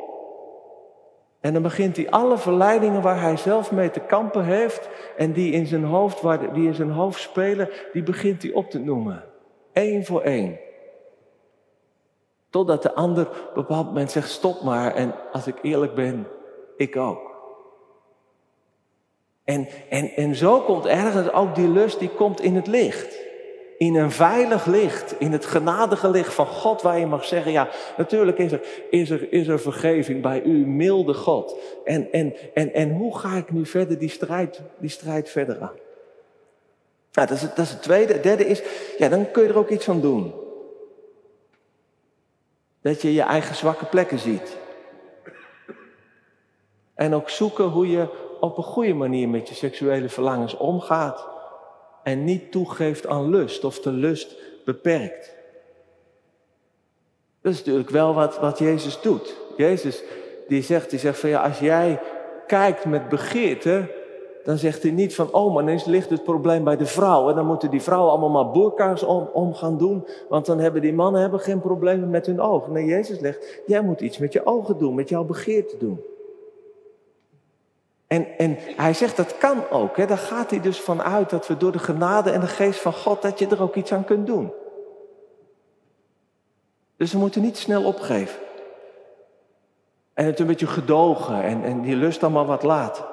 en 1.39 1.53
dan 1.53 1.61
begint 1.61 1.95
hij 1.95 2.09
alle 2.09 2.37
verleidingen 2.37 3.01
waar 3.01 3.21
hij 3.21 3.37
zelf 3.37 3.71
mee 3.71 3.91
te 3.91 3.99
kampen 3.99 4.45
heeft 4.45 4.89
en 5.17 5.31
die 5.31 5.51
in 5.51 5.67
zijn 5.67 5.83
hoofd, 5.83 6.21
waar, 6.21 6.53
die 6.53 6.67
in 6.67 6.73
zijn 6.73 6.91
hoofd 6.91 7.21
spelen, 7.21 7.69
die 7.93 8.03
begint 8.03 8.41
hij 8.41 8.51
op 8.51 8.69
te 8.69 8.79
noemen. 8.79 9.23
Eén 9.73 10.05
voor 10.05 10.21
één. 10.21 10.59
Totdat 12.49 12.83
de 12.83 12.93
ander 12.93 13.27
op 13.27 13.47
een 13.47 13.53
bepaald 13.53 13.85
moment 13.85 14.11
zegt 14.11 14.29
stop 14.29 14.61
maar 14.61 14.95
en 14.95 15.15
als 15.31 15.47
ik 15.47 15.55
eerlijk 15.61 15.95
ben, 15.95 16.27
ik 16.77 16.95
ook. 16.95 17.29
En, 19.43 19.67
en, 19.89 20.11
en 20.11 20.35
zo 20.35 20.59
komt 20.59 20.85
ergens 20.85 21.31
ook 21.31 21.55
die 21.55 21.69
lust, 21.69 21.99
die 21.99 22.09
komt 22.09 22.41
in 22.41 22.55
het 22.55 22.67
licht. 22.67 23.18
In 23.79 23.95
een 23.95 24.11
veilig 24.11 24.65
licht, 24.65 25.19
in 25.19 25.31
het 25.31 25.45
genadige 25.45 26.09
licht 26.09 26.33
van 26.33 26.45
God, 26.45 26.81
waar 26.81 26.99
je 26.99 27.05
mag 27.05 27.25
zeggen, 27.25 27.51
ja, 27.51 27.69
natuurlijk 27.97 28.37
is 28.37 28.51
er, 28.51 28.61
is 28.89 29.09
er, 29.09 29.33
is 29.33 29.47
er 29.47 29.59
vergeving 29.59 30.21
bij 30.21 30.41
u, 30.43 30.67
milde 30.67 31.13
God. 31.13 31.55
En, 31.85 32.11
en, 32.11 32.35
en, 32.53 32.73
en 32.73 32.91
hoe 32.91 33.17
ga 33.17 33.35
ik 33.35 33.51
nu 33.51 33.65
verder 33.65 33.97
die 33.97 34.09
strijd, 34.09 34.61
die 34.79 34.89
strijd 34.89 35.29
verder 35.29 35.61
aan? 35.61 35.77
Nou, 37.11 37.27
dat 37.27 37.31
is, 37.31 37.41
het, 37.41 37.55
dat 37.55 37.65
is 37.65 37.71
het 37.71 37.81
tweede. 37.81 38.13
Het 38.13 38.23
derde 38.23 38.45
is, 38.45 38.61
ja, 38.97 39.09
dan 39.09 39.31
kun 39.31 39.43
je 39.43 39.49
er 39.49 39.57
ook 39.57 39.69
iets 39.69 39.89
aan 39.89 40.01
doen. 40.01 40.33
Dat 42.81 43.01
je 43.01 43.13
je 43.13 43.21
eigen 43.21 43.55
zwakke 43.55 43.85
plekken 43.85 44.19
ziet. 44.19 44.57
En 46.93 47.13
ook 47.13 47.29
zoeken 47.29 47.65
hoe 47.65 47.89
je 47.89 48.07
op 48.39 48.57
een 48.57 48.63
goede 48.63 48.93
manier 48.93 49.29
met 49.29 49.49
je 49.49 49.55
seksuele 49.55 50.09
verlangens 50.09 50.57
omgaat. 50.57 51.38
En 52.03 52.23
niet 52.23 52.51
toegeeft 52.51 53.07
aan 53.07 53.29
lust 53.29 53.63
of 53.63 53.79
de 53.79 53.91
lust 53.91 54.35
beperkt. 54.65 55.35
Dat 57.41 57.51
is 57.51 57.57
natuurlijk 57.57 57.89
wel 57.89 58.13
wat, 58.13 58.39
wat 58.39 58.59
Jezus 58.59 59.01
doet. 59.01 59.37
Jezus 59.57 60.03
die 60.47 60.63
zegt, 60.63 60.89
die 60.89 60.99
zegt 60.99 61.19
van 61.19 61.29
ja, 61.29 61.41
als 61.41 61.59
jij 61.59 61.99
kijkt 62.47 62.85
met 62.85 63.09
begeerte, 63.09 63.97
dan 64.43 64.57
zegt 64.57 64.83
hij 64.83 64.91
niet 64.91 65.15
van, 65.15 65.33
oh, 65.33 65.53
maar 65.53 65.63
ineens 65.63 65.85
ligt 65.85 66.09
het 66.09 66.23
probleem 66.23 66.63
bij 66.63 66.77
de 66.77 66.85
vrouw. 66.85 67.29
En 67.29 67.35
dan 67.35 67.45
moeten 67.45 67.69
die 67.69 67.81
vrouwen 67.81 68.11
allemaal 68.11 68.43
maar 68.43 68.51
boerkaars 68.51 69.03
om, 69.03 69.29
om 69.33 69.53
gaan 69.53 69.77
doen. 69.77 70.07
Want 70.29 70.45
dan 70.45 70.59
hebben 70.59 70.81
die 70.81 70.93
mannen 70.93 71.21
hebben 71.21 71.39
geen 71.39 71.59
problemen 71.59 72.09
met 72.09 72.25
hun 72.25 72.41
ogen. 72.41 72.71
Nee, 72.71 72.85
Jezus 72.85 73.19
zegt, 73.19 73.61
jij 73.65 73.81
moet 73.81 74.01
iets 74.01 74.17
met 74.17 74.33
je 74.33 74.45
ogen 74.45 74.77
doen, 74.77 74.95
met 74.95 75.09
jouw 75.09 75.23
begeerte 75.23 75.77
doen. 75.77 75.99
En, 78.09 78.37
en 78.37 78.57
hij 78.75 78.93
zegt 78.93 79.17
dat 79.17 79.37
kan 79.37 79.69
ook. 79.69 79.97
Hè. 79.97 80.05
Daar 80.05 80.17
gaat 80.17 80.49
hij 80.49 80.59
dus 80.59 80.81
van 80.81 81.01
uit 81.01 81.29
dat 81.29 81.47
we 81.47 81.57
door 81.57 81.71
de 81.71 81.79
genade 81.79 82.31
en 82.31 82.39
de 82.39 82.47
geest 82.47 82.79
van 82.79 82.93
God, 82.93 83.21
dat 83.21 83.39
je 83.39 83.47
er 83.47 83.61
ook 83.61 83.75
iets 83.75 83.93
aan 83.93 84.03
kunt 84.03 84.27
doen. 84.27 84.53
Dus 86.97 87.11
we 87.11 87.17
moeten 87.17 87.41
niet 87.41 87.57
snel 87.57 87.83
opgeven. 87.83 88.39
En 90.13 90.25
het 90.25 90.39
een 90.39 90.47
beetje 90.47 90.67
gedogen 90.67 91.43
en, 91.43 91.63
en 91.63 91.81
die 91.81 91.95
lust 91.95 92.23
allemaal 92.23 92.45
wat 92.45 92.63
laten. 92.63 93.05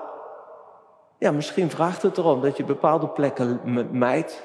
Ja, 1.18 1.30
misschien 1.30 1.70
vraagt 1.70 2.02
het 2.02 2.18
erom 2.18 2.40
dat 2.40 2.56
je 2.56 2.64
bepaalde 2.64 3.08
plekken 3.08 3.60
mijdt. 3.98 4.42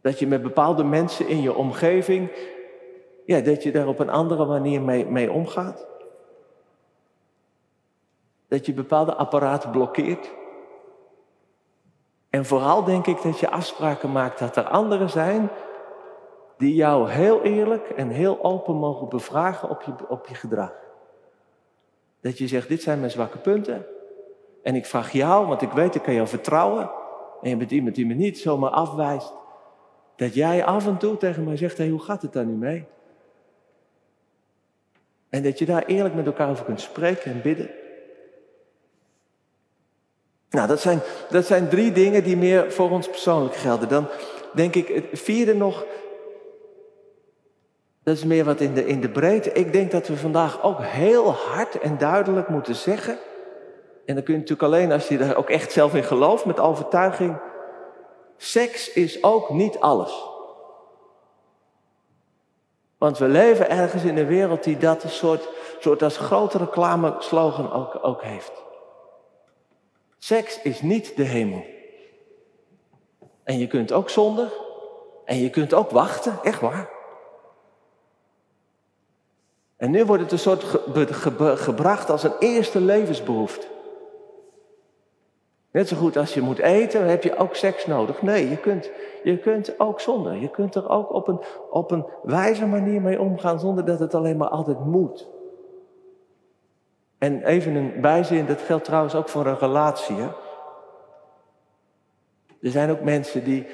Dat 0.00 0.18
je 0.18 0.26
met 0.26 0.42
bepaalde 0.42 0.84
mensen 0.84 1.28
in 1.28 1.42
je 1.42 1.54
omgeving, 1.54 2.30
ja, 3.26 3.40
dat 3.40 3.62
je 3.62 3.72
daar 3.72 3.86
op 3.86 3.98
een 3.98 4.10
andere 4.10 4.44
manier 4.44 4.82
mee, 4.82 5.06
mee 5.06 5.32
omgaat. 5.32 5.86
Dat 8.48 8.66
je 8.66 8.72
bepaalde 8.72 9.14
apparaten 9.14 9.70
blokkeert. 9.70 10.32
En 12.30 12.44
vooral 12.44 12.84
denk 12.84 13.06
ik 13.06 13.22
dat 13.22 13.38
je 13.38 13.50
afspraken 13.50 14.12
maakt 14.12 14.38
dat 14.38 14.56
er 14.56 14.64
anderen 14.64 15.10
zijn 15.10 15.50
die 16.56 16.74
jou 16.74 17.10
heel 17.10 17.42
eerlijk 17.42 17.88
en 17.88 18.08
heel 18.08 18.44
open 18.44 18.74
mogen 18.74 19.08
bevragen 19.08 19.70
op 19.70 19.82
je, 19.82 20.08
op 20.08 20.26
je 20.26 20.34
gedrag. 20.34 20.72
Dat 22.20 22.38
je 22.38 22.48
zegt, 22.48 22.68
dit 22.68 22.82
zijn 22.82 22.98
mijn 22.98 23.10
zwakke 23.10 23.38
punten. 23.38 23.86
En 24.62 24.74
ik 24.74 24.86
vraag 24.86 25.12
jou, 25.12 25.46
want 25.46 25.62
ik 25.62 25.70
weet, 25.70 25.94
ik 25.94 26.02
kan 26.02 26.14
jou 26.14 26.28
vertrouwen. 26.28 26.90
En 27.42 27.48
je 27.50 27.56
bent 27.56 27.70
iemand 27.70 27.94
die 27.94 28.06
me 28.06 28.14
niet 28.14 28.38
zomaar 28.38 28.70
afwijst. 28.70 29.32
Dat 30.16 30.34
jij 30.34 30.64
af 30.64 30.86
en 30.86 30.96
toe 30.96 31.16
tegen 31.16 31.44
mij 31.44 31.56
zegt, 31.56 31.78
hé, 31.78 31.88
hoe 31.88 32.02
gaat 32.02 32.22
het 32.22 32.32
daar 32.32 32.44
nu 32.44 32.54
mee? 32.54 32.84
En 35.28 35.42
dat 35.42 35.58
je 35.58 35.64
daar 35.64 35.84
eerlijk 35.84 36.14
met 36.14 36.26
elkaar 36.26 36.50
over 36.50 36.64
kunt 36.64 36.80
spreken 36.80 37.32
en 37.32 37.42
bidden. 37.42 37.70
Nou, 40.54 40.68
dat 40.68 40.80
zijn, 40.80 41.00
dat 41.30 41.46
zijn 41.46 41.68
drie 41.68 41.92
dingen 41.92 42.24
die 42.24 42.36
meer 42.36 42.72
voor 42.72 42.90
ons 42.90 43.08
persoonlijk 43.08 43.54
gelden. 43.54 43.88
Dan 43.88 44.06
denk 44.52 44.74
ik 44.74 44.88
het 44.88 45.06
vierde 45.12 45.54
nog, 45.54 45.84
dat 48.02 48.16
is 48.16 48.24
meer 48.24 48.44
wat 48.44 48.60
in 48.60 48.74
de, 48.74 48.86
in 48.86 49.00
de 49.00 49.10
breedte. 49.10 49.52
Ik 49.52 49.72
denk 49.72 49.90
dat 49.90 50.08
we 50.08 50.16
vandaag 50.16 50.62
ook 50.62 50.78
heel 50.80 51.32
hard 51.32 51.78
en 51.78 51.98
duidelijk 51.98 52.48
moeten 52.48 52.74
zeggen 52.74 53.18
en 54.04 54.14
dan 54.14 54.24
kun 54.24 54.34
je 54.34 54.40
natuurlijk 54.40 54.72
alleen 54.72 54.92
als 54.92 55.08
je 55.08 55.18
er 55.18 55.36
ook 55.36 55.50
echt 55.50 55.72
zelf 55.72 55.94
in 55.94 56.04
gelooft, 56.04 56.44
met 56.44 56.60
overtuiging. 56.60 57.36
Seks 58.36 58.92
is 58.92 59.22
ook 59.22 59.50
niet 59.50 59.80
alles. 59.80 60.28
Want 62.98 63.18
we 63.18 63.28
leven 63.28 63.70
ergens 63.70 64.04
in 64.04 64.16
een 64.16 64.26
wereld 64.26 64.64
die 64.64 64.76
dat 64.76 65.02
een 65.02 65.10
soort, 65.10 65.48
soort 65.78 66.02
als 66.02 66.16
grote 66.16 66.58
reclameslogan 66.58 67.72
ook, 67.72 67.98
ook 68.02 68.22
heeft. 68.22 68.63
Seks 70.24 70.62
is 70.62 70.82
niet 70.82 71.16
de 71.16 71.22
hemel. 71.22 71.64
En 73.42 73.58
je 73.58 73.66
kunt 73.66 73.92
ook 73.92 74.10
zonder. 74.10 74.52
En 75.24 75.36
je 75.36 75.50
kunt 75.50 75.74
ook 75.74 75.90
wachten, 75.90 76.38
echt 76.42 76.60
waar. 76.60 76.88
En 79.76 79.90
nu 79.90 80.04
wordt 80.04 80.22
het 80.22 80.32
een 80.32 80.38
soort 80.38 80.64
gebracht 81.60 82.10
als 82.10 82.22
een 82.22 82.38
eerste 82.38 82.80
levensbehoefte. 82.80 83.66
Net 85.70 85.88
zo 85.88 85.96
goed 85.96 86.16
als 86.16 86.34
je 86.34 86.40
moet 86.40 86.58
eten, 86.58 87.08
heb 87.08 87.22
je 87.22 87.36
ook 87.36 87.54
seks 87.54 87.86
nodig. 87.86 88.22
Nee, 88.22 88.48
je 88.48 88.56
kunt, 88.56 88.90
je 89.24 89.38
kunt 89.38 89.80
ook 89.80 90.00
zonder. 90.00 90.36
Je 90.36 90.50
kunt 90.50 90.74
er 90.74 90.88
ook 90.88 91.12
op 91.12 91.28
een, 91.28 91.40
op 91.70 91.90
een 91.90 92.06
wijze 92.22 92.66
manier 92.66 93.00
mee 93.00 93.20
omgaan 93.20 93.60
zonder 93.60 93.84
dat 93.84 93.98
het 93.98 94.14
alleen 94.14 94.36
maar 94.36 94.48
altijd 94.48 94.84
moet. 94.84 95.32
En 97.18 97.42
even 97.42 97.74
een 97.74 98.00
bijzin, 98.00 98.46
dat 98.46 98.60
geldt 98.60 98.84
trouwens 98.84 99.14
ook 99.14 99.28
voor 99.28 99.46
een 99.46 99.58
relatie. 99.58 100.16
Hè? 100.16 100.28
Er 102.60 102.70
zijn 102.70 102.90
ook 102.90 103.00
mensen 103.00 103.44
die 103.44 103.66
een 103.66 103.70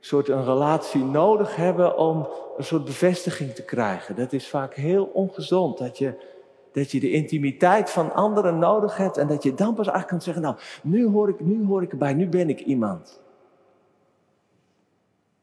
soort 0.00 0.28
een 0.28 0.44
relatie 0.44 1.04
nodig 1.04 1.56
hebben 1.56 1.98
om 1.98 2.28
een 2.56 2.64
soort 2.64 2.84
bevestiging 2.84 3.54
te 3.54 3.64
krijgen. 3.64 4.16
Dat 4.16 4.32
is 4.32 4.48
vaak 4.48 4.74
heel 4.74 5.04
ongezond. 5.04 5.78
Dat 5.78 5.98
je 5.98 6.32
dat 6.74 6.90
je 6.90 7.00
de 7.00 7.10
intimiteit 7.10 7.90
van 7.90 8.12
anderen 8.12 8.58
nodig 8.58 8.96
hebt 8.96 9.16
en 9.16 9.26
dat 9.26 9.42
je 9.42 9.54
dan 9.54 9.74
pas 9.74 9.86
eigenlijk 9.86 10.08
kan 10.08 10.20
zeggen, 10.20 10.42
nou, 10.42 10.56
nu 10.82 11.06
hoor 11.06 11.28
ik, 11.28 11.40
nu 11.40 11.66
hoor 11.66 11.82
ik 11.82 11.90
erbij, 11.90 12.14
nu 12.14 12.28
ben 12.28 12.48
ik 12.48 12.60
iemand. 12.60 13.22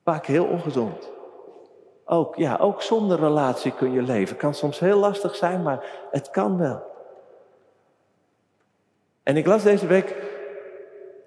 Vaak 0.04 0.26
heel 0.26 0.46
ongezond. 0.46 1.12
Ook, 2.06 2.36
ja, 2.36 2.58
ook 2.58 2.82
zonder 2.82 3.20
relatie 3.20 3.72
kun 3.72 3.92
je 3.92 4.02
leven. 4.02 4.38
Kan 4.38 4.54
soms 4.54 4.80
heel 4.80 5.00
lastig 5.00 5.36
zijn, 5.36 5.64
maar 5.64 6.08
het 6.12 6.30
kan 6.30 6.58
wel. 6.58 6.91
En 9.32 9.38
ik 9.38 9.46
las 9.46 9.64
deze 9.64 9.88
week 9.88 10.16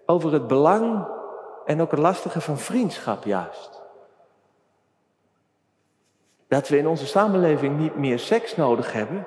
over 0.07 0.33
het 0.33 0.47
belang 0.47 1.07
en 1.65 1.81
ook 1.81 1.91
het 1.91 2.01
lastige 2.01 2.41
van 2.41 2.59
vriendschap 2.59 3.25
juist. 3.25 3.83
Dat 6.49 6.69
we 6.69 6.79
in 6.79 6.87
onze 6.87 7.07
samenleving 7.07 7.79
niet 7.79 7.97
meer 7.97 8.19
seks 8.19 8.57
nodig 8.57 8.93
hebben, 8.93 9.27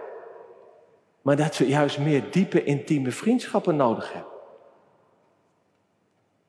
maar 1.22 1.36
dat 1.36 1.58
we 1.58 1.68
juist 1.68 2.00
meer 2.00 2.32
diepe, 2.32 2.64
intieme 2.64 3.12
vriendschappen 3.12 3.76
nodig 3.76 4.14
hebben. 4.14 4.32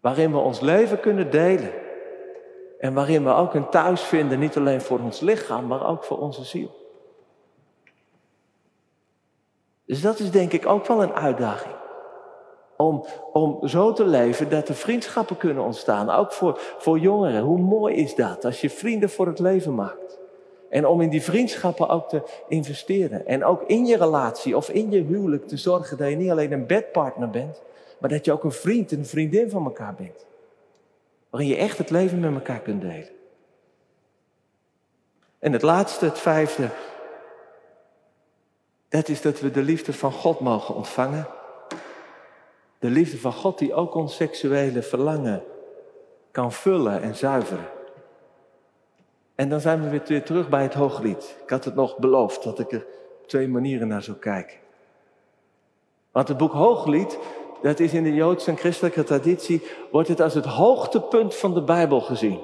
Waarin 0.00 0.32
we 0.32 0.38
ons 0.38 0.60
leven 0.60 1.00
kunnen 1.00 1.30
delen. 1.30 1.72
En 2.78 2.94
waarin 2.94 3.24
we 3.24 3.30
ook 3.30 3.54
een 3.54 3.68
thuis 3.68 4.02
vinden, 4.02 4.38
niet 4.38 4.56
alleen 4.56 4.80
voor 4.80 4.98
ons 4.98 5.20
lichaam, 5.20 5.66
maar 5.66 5.86
ook 5.86 6.04
voor 6.04 6.18
onze 6.18 6.44
ziel. 6.44 6.86
Dus 9.84 10.00
dat 10.00 10.18
is 10.18 10.30
denk 10.30 10.52
ik 10.52 10.66
ook 10.66 10.86
wel 10.86 11.02
een 11.02 11.14
uitdaging. 11.14 11.86
Om, 12.80 13.04
om 13.32 13.68
zo 13.68 13.92
te 13.92 14.04
leven 14.04 14.50
dat 14.50 14.68
er 14.68 14.74
vriendschappen 14.74 15.36
kunnen 15.36 15.64
ontstaan. 15.64 16.10
Ook 16.10 16.32
voor, 16.32 16.60
voor 16.78 16.98
jongeren. 16.98 17.42
Hoe 17.42 17.58
mooi 17.58 17.94
is 17.94 18.14
dat 18.14 18.44
als 18.44 18.60
je 18.60 18.70
vrienden 18.70 19.10
voor 19.10 19.26
het 19.26 19.38
leven 19.38 19.74
maakt. 19.74 20.18
En 20.68 20.86
om 20.86 21.00
in 21.00 21.08
die 21.08 21.22
vriendschappen 21.22 21.88
ook 21.88 22.08
te 22.08 22.22
investeren. 22.48 23.26
En 23.26 23.44
ook 23.44 23.62
in 23.62 23.86
je 23.86 23.96
relatie 23.96 24.56
of 24.56 24.68
in 24.68 24.90
je 24.90 25.02
huwelijk 25.02 25.48
te 25.48 25.56
zorgen 25.56 25.96
dat 25.96 26.08
je 26.08 26.16
niet 26.16 26.30
alleen 26.30 26.52
een 26.52 26.66
bedpartner 26.66 27.30
bent, 27.30 27.62
maar 27.98 28.10
dat 28.10 28.24
je 28.24 28.32
ook 28.32 28.44
een 28.44 28.52
vriend 28.52 28.92
en 28.92 28.98
een 28.98 29.06
vriendin 29.06 29.50
van 29.50 29.64
elkaar 29.64 29.94
bent. 29.94 30.26
Waarin 31.30 31.48
je 31.48 31.56
echt 31.56 31.78
het 31.78 31.90
leven 31.90 32.20
met 32.20 32.34
elkaar 32.34 32.60
kunt 32.60 32.80
delen. 32.80 33.08
En 35.38 35.52
het 35.52 35.62
laatste, 35.62 36.04
het 36.04 36.18
vijfde, 36.18 36.68
dat 38.88 39.08
is 39.08 39.20
dat 39.20 39.40
we 39.40 39.50
de 39.50 39.62
liefde 39.62 39.92
van 39.92 40.12
God 40.12 40.40
mogen 40.40 40.74
ontvangen. 40.74 41.26
De 42.78 42.90
liefde 42.90 43.18
van 43.18 43.32
God 43.32 43.58
die 43.58 43.74
ook 43.74 43.94
ons 43.94 44.16
seksuele 44.16 44.82
verlangen 44.82 45.42
kan 46.30 46.52
vullen 46.52 47.02
en 47.02 47.16
zuiveren. 47.16 47.68
En 49.34 49.48
dan 49.48 49.60
zijn 49.60 49.82
we 49.82 49.88
weer 49.88 50.22
terug 50.22 50.48
bij 50.48 50.62
het 50.62 50.74
hooglied. 50.74 51.36
Ik 51.42 51.50
had 51.50 51.64
het 51.64 51.74
nog 51.74 51.96
beloofd 51.96 52.42
dat 52.42 52.58
ik 52.58 52.72
er 52.72 52.86
op 53.20 53.28
twee 53.28 53.48
manieren 53.48 53.88
naar 53.88 54.02
zou 54.02 54.16
kijken. 54.16 54.56
Want 56.12 56.28
het 56.28 56.36
boek 56.36 56.52
Hooglied, 56.52 57.18
dat 57.62 57.80
is 57.80 57.92
in 57.92 58.02
de 58.02 58.14
Joodse 58.14 58.50
en 58.50 58.56
christelijke 58.56 59.04
traditie, 59.04 59.66
wordt 59.90 60.08
het 60.08 60.20
als 60.20 60.34
het 60.34 60.44
hoogtepunt 60.44 61.34
van 61.34 61.54
de 61.54 61.62
Bijbel 61.62 62.00
gezien. 62.00 62.40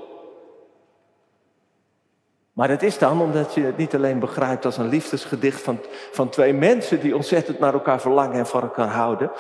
Maar 2.53 2.69
dat 2.69 2.83
is 2.83 2.99
dan 2.99 3.21
omdat 3.21 3.55
je 3.55 3.61
het 3.61 3.77
niet 3.77 3.95
alleen 3.95 4.19
begrijpt 4.19 4.65
als 4.65 4.77
een 4.77 4.89
liefdesgedicht 4.89 5.61
van, 5.61 5.79
van 6.13 6.29
twee 6.29 6.53
mensen 6.53 7.01
die 7.01 7.17
ontzettend 7.17 7.59
naar 7.59 7.73
elkaar 7.73 8.01
verlangen 8.01 8.39
en 8.39 8.47
van 8.47 8.63
elkaar 8.63 8.89
houden, 8.89 9.31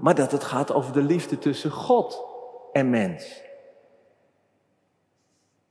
maar 0.00 0.14
dat 0.14 0.32
het 0.32 0.44
gaat 0.44 0.72
over 0.72 0.92
de 0.92 1.02
liefde 1.02 1.38
tussen 1.38 1.70
God 1.70 2.24
en 2.72 2.90
mens. 2.90 3.42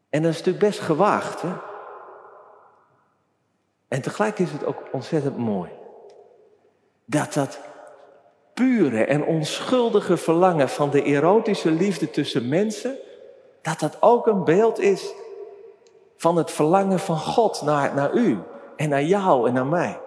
En 0.09 0.21
dat 0.21 0.31
is 0.31 0.37
natuurlijk 0.37 0.65
best 0.65 0.79
gewaagd. 0.79 1.41
Hè? 1.41 1.53
En 3.87 4.01
tegelijk 4.01 4.39
is 4.39 4.51
het 4.51 4.65
ook 4.65 4.83
ontzettend 4.91 5.37
mooi. 5.37 5.71
Dat 7.05 7.33
dat 7.33 7.59
pure 8.53 9.05
en 9.05 9.25
onschuldige 9.25 10.17
verlangen 10.17 10.69
van 10.69 10.89
de 10.89 11.03
erotische 11.03 11.71
liefde 11.71 12.09
tussen 12.09 12.49
mensen, 12.49 12.97
dat 13.61 13.79
dat 13.79 13.97
ook 13.99 14.27
een 14.27 14.43
beeld 14.43 14.79
is 14.79 15.13
van 16.17 16.37
het 16.37 16.51
verlangen 16.51 16.99
van 16.99 17.17
God 17.17 17.61
naar, 17.61 17.95
naar 17.95 18.13
u 18.13 18.39
en 18.75 18.89
naar 18.89 19.03
jou 19.03 19.47
en 19.47 19.53
naar 19.53 19.65
mij. 19.65 19.99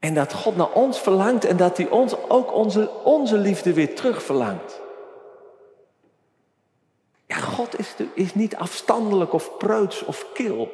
En 0.00 0.14
dat 0.14 0.32
God 0.32 0.56
naar 0.56 0.72
ons 0.72 1.00
verlangt 1.00 1.44
en 1.44 1.56
dat 1.56 1.76
hij 1.76 1.88
ons 1.88 2.28
ook 2.28 2.52
onze, 2.52 2.90
onze 3.04 3.36
liefde 3.38 3.72
weer 3.72 3.94
terug 3.94 4.22
verlangt. 4.22 4.80
Ja, 7.26 7.36
God 7.36 7.78
is, 7.78 7.94
is 8.14 8.34
niet 8.34 8.56
afstandelijk 8.56 9.32
of 9.32 9.56
preuts 9.56 10.04
of 10.04 10.32
kil. 10.32 10.72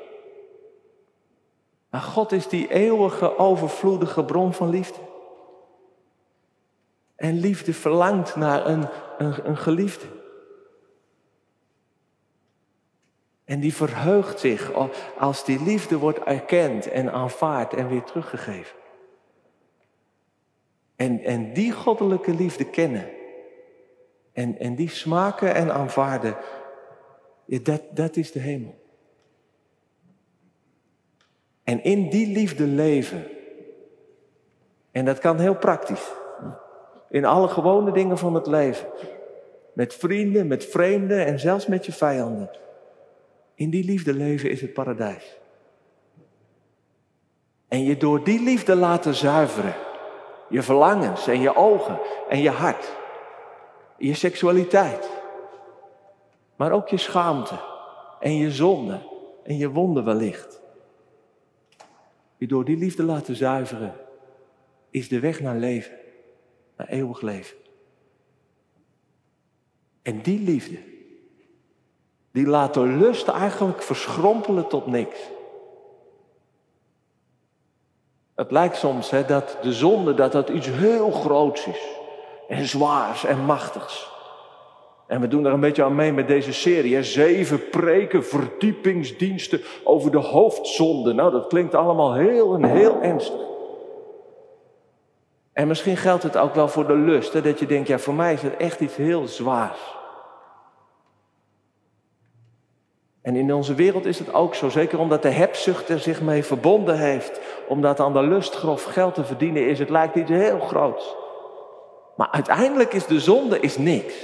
Maar 1.90 2.00
God 2.00 2.32
is 2.32 2.48
die 2.48 2.68
eeuwige, 2.68 3.38
overvloedige 3.38 4.24
bron 4.24 4.52
van 4.52 4.70
liefde. 4.70 5.00
En 7.16 7.38
liefde 7.38 7.72
verlangt 7.72 8.36
naar 8.36 8.66
een, 8.66 8.88
een, 9.18 9.48
een 9.48 9.56
geliefde. 9.56 10.06
En 13.44 13.60
die 13.60 13.74
verheugt 13.74 14.40
zich 14.40 14.72
als 15.18 15.44
die 15.44 15.62
liefde 15.62 15.98
wordt 15.98 16.18
erkend 16.18 16.88
en 16.88 17.12
aanvaard 17.12 17.74
en 17.74 17.88
weer 17.88 18.02
teruggegeven. 18.02 18.76
En, 20.96 21.24
en 21.24 21.52
die 21.52 21.72
goddelijke 21.72 22.34
liefde 22.34 22.64
kennen. 22.64 23.08
En, 24.32 24.58
en 24.58 24.74
die 24.74 24.90
smaken 24.90 25.54
en 25.54 25.72
aanvaarden. 25.72 26.36
Dat, 27.46 27.82
dat 27.90 28.16
is 28.16 28.32
de 28.32 28.38
hemel. 28.38 28.74
En 31.64 31.82
in 31.82 32.10
die 32.10 32.26
liefde 32.26 32.64
leven. 32.64 33.24
En 34.90 35.04
dat 35.04 35.18
kan 35.18 35.40
heel 35.40 35.56
praktisch. 35.56 36.12
In 37.10 37.24
alle 37.24 37.48
gewone 37.48 37.92
dingen 37.92 38.18
van 38.18 38.34
het 38.34 38.46
leven. 38.46 38.86
Met 39.72 39.94
vrienden, 39.94 40.46
met 40.46 40.64
vreemden 40.64 41.26
en 41.26 41.40
zelfs 41.40 41.66
met 41.66 41.86
je 41.86 41.92
vijanden. 41.92 42.50
In 43.54 43.70
die 43.70 43.84
liefde 43.84 44.14
leven 44.14 44.50
is 44.50 44.60
het 44.60 44.72
paradijs. 44.72 45.38
En 47.68 47.84
je 47.84 47.96
door 47.96 48.24
die 48.24 48.42
liefde 48.42 48.74
laten 48.74 49.14
zuiveren. 49.14 49.85
Je 50.48 50.62
verlangens 50.62 51.26
en 51.26 51.40
je 51.40 51.56
ogen 51.56 51.98
en 52.28 52.40
je 52.40 52.50
hart. 52.50 52.96
Je 53.98 54.14
seksualiteit. 54.14 55.10
Maar 56.56 56.72
ook 56.72 56.88
je 56.88 56.96
schaamte 56.96 57.54
en 58.20 58.36
je 58.36 58.50
zonde 58.50 59.00
en 59.42 59.56
je 59.56 59.70
wonden 59.70 60.04
wellicht. 60.04 60.60
Je 62.36 62.46
door 62.46 62.64
die 62.64 62.76
liefde 62.76 63.02
laten 63.02 63.36
zuiveren 63.36 63.94
is 64.90 65.08
de 65.08 65.20
weg 65.20 65.40
naar 65.40 65.56
leven, 65.56 65.96
naar 66.76 66.88
eeuwig 66.88 67.20
leven. 67.20 67.56
En 70.02 70.22
die 70.22 70.40
liefde, 70.40 70.78
die 72.32 72.46
laat 72.46 72.74
de 72.74 72.86
lust 72.86 73.28
eigenlijk 73.28 73.82
verschrompelen 73.82 74.68
tot 74.68 74.86
niks. 74.86 75.18
Het 78.36 78.50
lijkt 78.50 78.76
soms 78.76 79.10
hè, 79.10 79.24
dat 79.24 79.58
de 79.62 79.72
zonde 79.72 80.14
dat 80.14 80.32
dat 80.32 80.48
iets 80.48 80.66
heel 80.70 81.10
groots 81.10 81.66
is. 81.66 81.80
En 82.48 82.64
zwaars 82.64 83.24
en 83.24 83.44
machtigs. 83.44 84.14
En 85.06 85.20
we 85.20 85.28
doen 85.28 85.42
daar 85.42 85.52
een 85.52 85.60
beetje 85.60 85.84
aan 85.84 85.94
mee 85.94 86.12
met 86.12 86.28
deze 86.28 86.52
serie. 86.52 87.02
Zeven 87.02 87.68
preken, 87.68 88.24
verdiepingsdiensten 88.24 89.60
over 89.84 90.10
de 90.10 90.18
hoofdzonde. 90.18 91.12
Nou, 91.12 91.30
dat 91.30 91.46
klinkt 91.46 91.74
allemaal 91.74 92.14
heel 92.14 92.54
en 92.54 92.64
heel 92.64 93.02
ernstig. 93.02 93.40
En 95.52 95.68
misschien 95.68 95.96
geldt 95.96 96.22
het 96.22 96.36
ook 96.36 96.54
wel 96.54 96.68
voor 96.68 96.86
de 96.86 96.96
lust. 96.96 97.44
Dat 97.44 97.58
je 97.58 97.66
denkt, 97.66 97.88
ja, 97.88 97.98
voor 97.98 98.14
mij 98.14 98.32
is 98.32 98.42
het 98.42 98.56
echt 98.56 98.80
iets 98.80 98.96
heel 98.96 99.26
zwaars. 99.26 99.94
En 103.26 103.36
in 103.36 103.54
onze 103.54 103.74
wereld 103.74 104.04
is 104.04 104.18
het 104.18 104.32
ook 104.32 104.54
zo, 104.54 104.68
zeker 104.68 104.98
omdat 104.98 105.22
de 105.22 105.28
hebzucht 105.28 105.88
er 105.88 105.98
zich 105.98 106.20
mee 106.20 106.44
verbonden 106.44 106.98
heeft. 106.98 107.40
Omdat 107.68 108.00
aan 108.00 108.12
de 108.12 108.22
lust 108.22 108.54
grof 108.54 108.84
geld 108.84 109.14
te 109.14 109.24
verdienen 109.24 109.68
is, 109.68 109.78
het 109.78 109.90
lijkt 109.90 110.14
iets 110.14 110.30
heel 110.30 110.60
groots. 110.60 111.14
Maar 112.16 112.30
uiteindelijk 112.30 112.92
is 112.92 113.06
de 113.06 113.20
zonde 113.20 113.60
is 113.60 113.78
niks. 113.78 114.14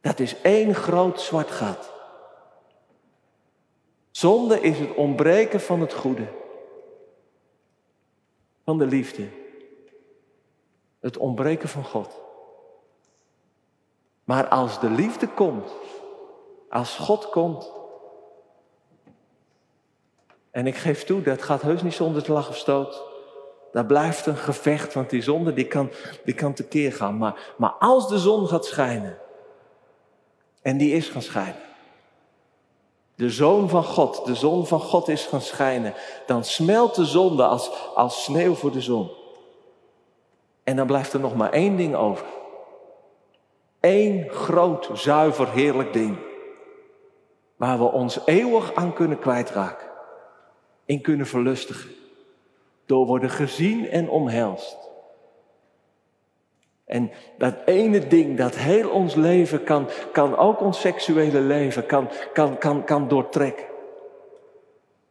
Dat 0.00 0.18
is 0.18 0.40
één 0.40 0.74
groot 0.74 1.20
zwart 1.20 1.50
gat. 1.50 1.92
Zonde 4.10 4.60
is 4.60 4.78
het 4.78 4.94
ontbreken 4.94 5.60
van 5.60 5.80
het 5.80 5.92
goede. 5.92 6.26
Van 8.64 8.78
de 8.78 8.86
liefde. 8.86 9.28
Het 11.00 11.16
ontbreken 11.16 11.68
van 11.68 11.84
God. 11.84 12.20
Maar 14.24 14.48
als 14.48 14.80
de 14.80 14.90
liefde 14.90 15.28
komt, 15.28 15.72
als 16.74 16.96
God 16.96 17.28
komt. 17.28 17.72
En 20.50 20.66
ik 20.66 20.76
geef 20.76 21.04
toe, 21.04 21.22
dat 21.22 21.42
gaat 21.42 21.62
heus 21.62 21.82
niet 21.82 21.94
zonder 21.94 22.32
lach 22.32 22.48
of 22.48 22.56
stoot. 22.56 23.02
Daar 23.72 23.86
blijft 23.86 24.26
een 24.26 24.36
gevecht, 24.36 24.94
want 24.94 25.10
die 25.10 25.22
zonde 25.22 25.52
die 25.52 25.66
kan, 25.66 25.90
die 26.24 26.34
kan 26.34 26.54
tekeer 26.54 26.92
gaan. 26.92 27.18
Maar, 27.18 27.54
maar 27.56 27.70
als 27.70 28.08
de 28.08 28.18
zon 28.18 28.48
gaat 28.48 28.64
schijnen, 28.64 29.18
en 30.62 30.76
die 30.76 30.92
is 30.92 31.08
gaan 31.08 31.22
schijnen. 31.22 31.62
De 33.14 33.30
zoon 33.30 33.68
van 33.68 33.84
God, 33.84 34.26
de 34.26 34.34
zon 34.34 34.66
van 34.66 34.80
God 34.80 35.08
is 35.08 35.26
gaan 35.26 35.40
schijnen. 35.40 35.94
Dan 36.26 36.44
smelt 36.44 36.94
de 36.94 37.04
zonde 37.04 37.44
als, 37.44 37.70
als 37.94 38.24
sneeuw 38.24 38.54
voor 38.54 38.72
de 38.72 38.80
zon. 38.80 39.10
En 40.64 40.76
dan 40.76 40.86
blijft 40.86 41.12
er 41.12 41.20
nog 41.20 41.34
maar 41.34 41.52
één 41.52 41.76
ding 41.76 41.94
over. 41.94 42.26
Eén 43.80 44.28
groot, 44.30 44.90
zuiver, 44.92 45.48
heerlijk 45.48 45.92
ding. 45.92 46.32
Waar 47.56 47.78
we 47.78 47.84
ons 47.84 48.20
eeuwig 48.24 48.74
aan 48.74 48.92
kunnen 48.92 49.18
kwijtraken. 49.18 49.88
In 50.84 51.00
kunnen 51.00 51.26
verlustigen. 51.26 51.90
Door 52.86 53.06
worden 53.06 53.30
gezien 53.30 53.88
en 53.88 54.08
omhelst. 54.08 54.84
En 56.84 57.10
dat 57.38 57.54
ene 57.64 58.06
ding 58.06 58.38
dat 58.38 58.56
heel 58.56 58.90
ons 58.90 59.14
leven 59.14 59.64
kan, 59.64 59.88
kan 60.12 60.36
ook 60.36 60.60
ons 60.60 60.80
seksuele 60.80 61.40
leven, 61.40 61.86
kan, 61.86 62.10
kan, 62.32 62.58
kan, 62.58 62.84
kan 62.84 63.08
doortrekken. 63.08 63.66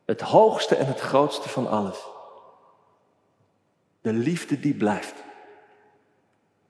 Het 0.05 0.21
hoogste 0.21 0.75
en 0.75 0.85
het 0.85 0.99
grootste 0.99 1.49
van 1.49 1.67
alles. 1.67 2.07
De 4.01 4.13
liefde 4.13 4.59
die 4.59 4.73
blijft. 4.73 5.23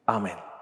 Amen. 0.04 0.53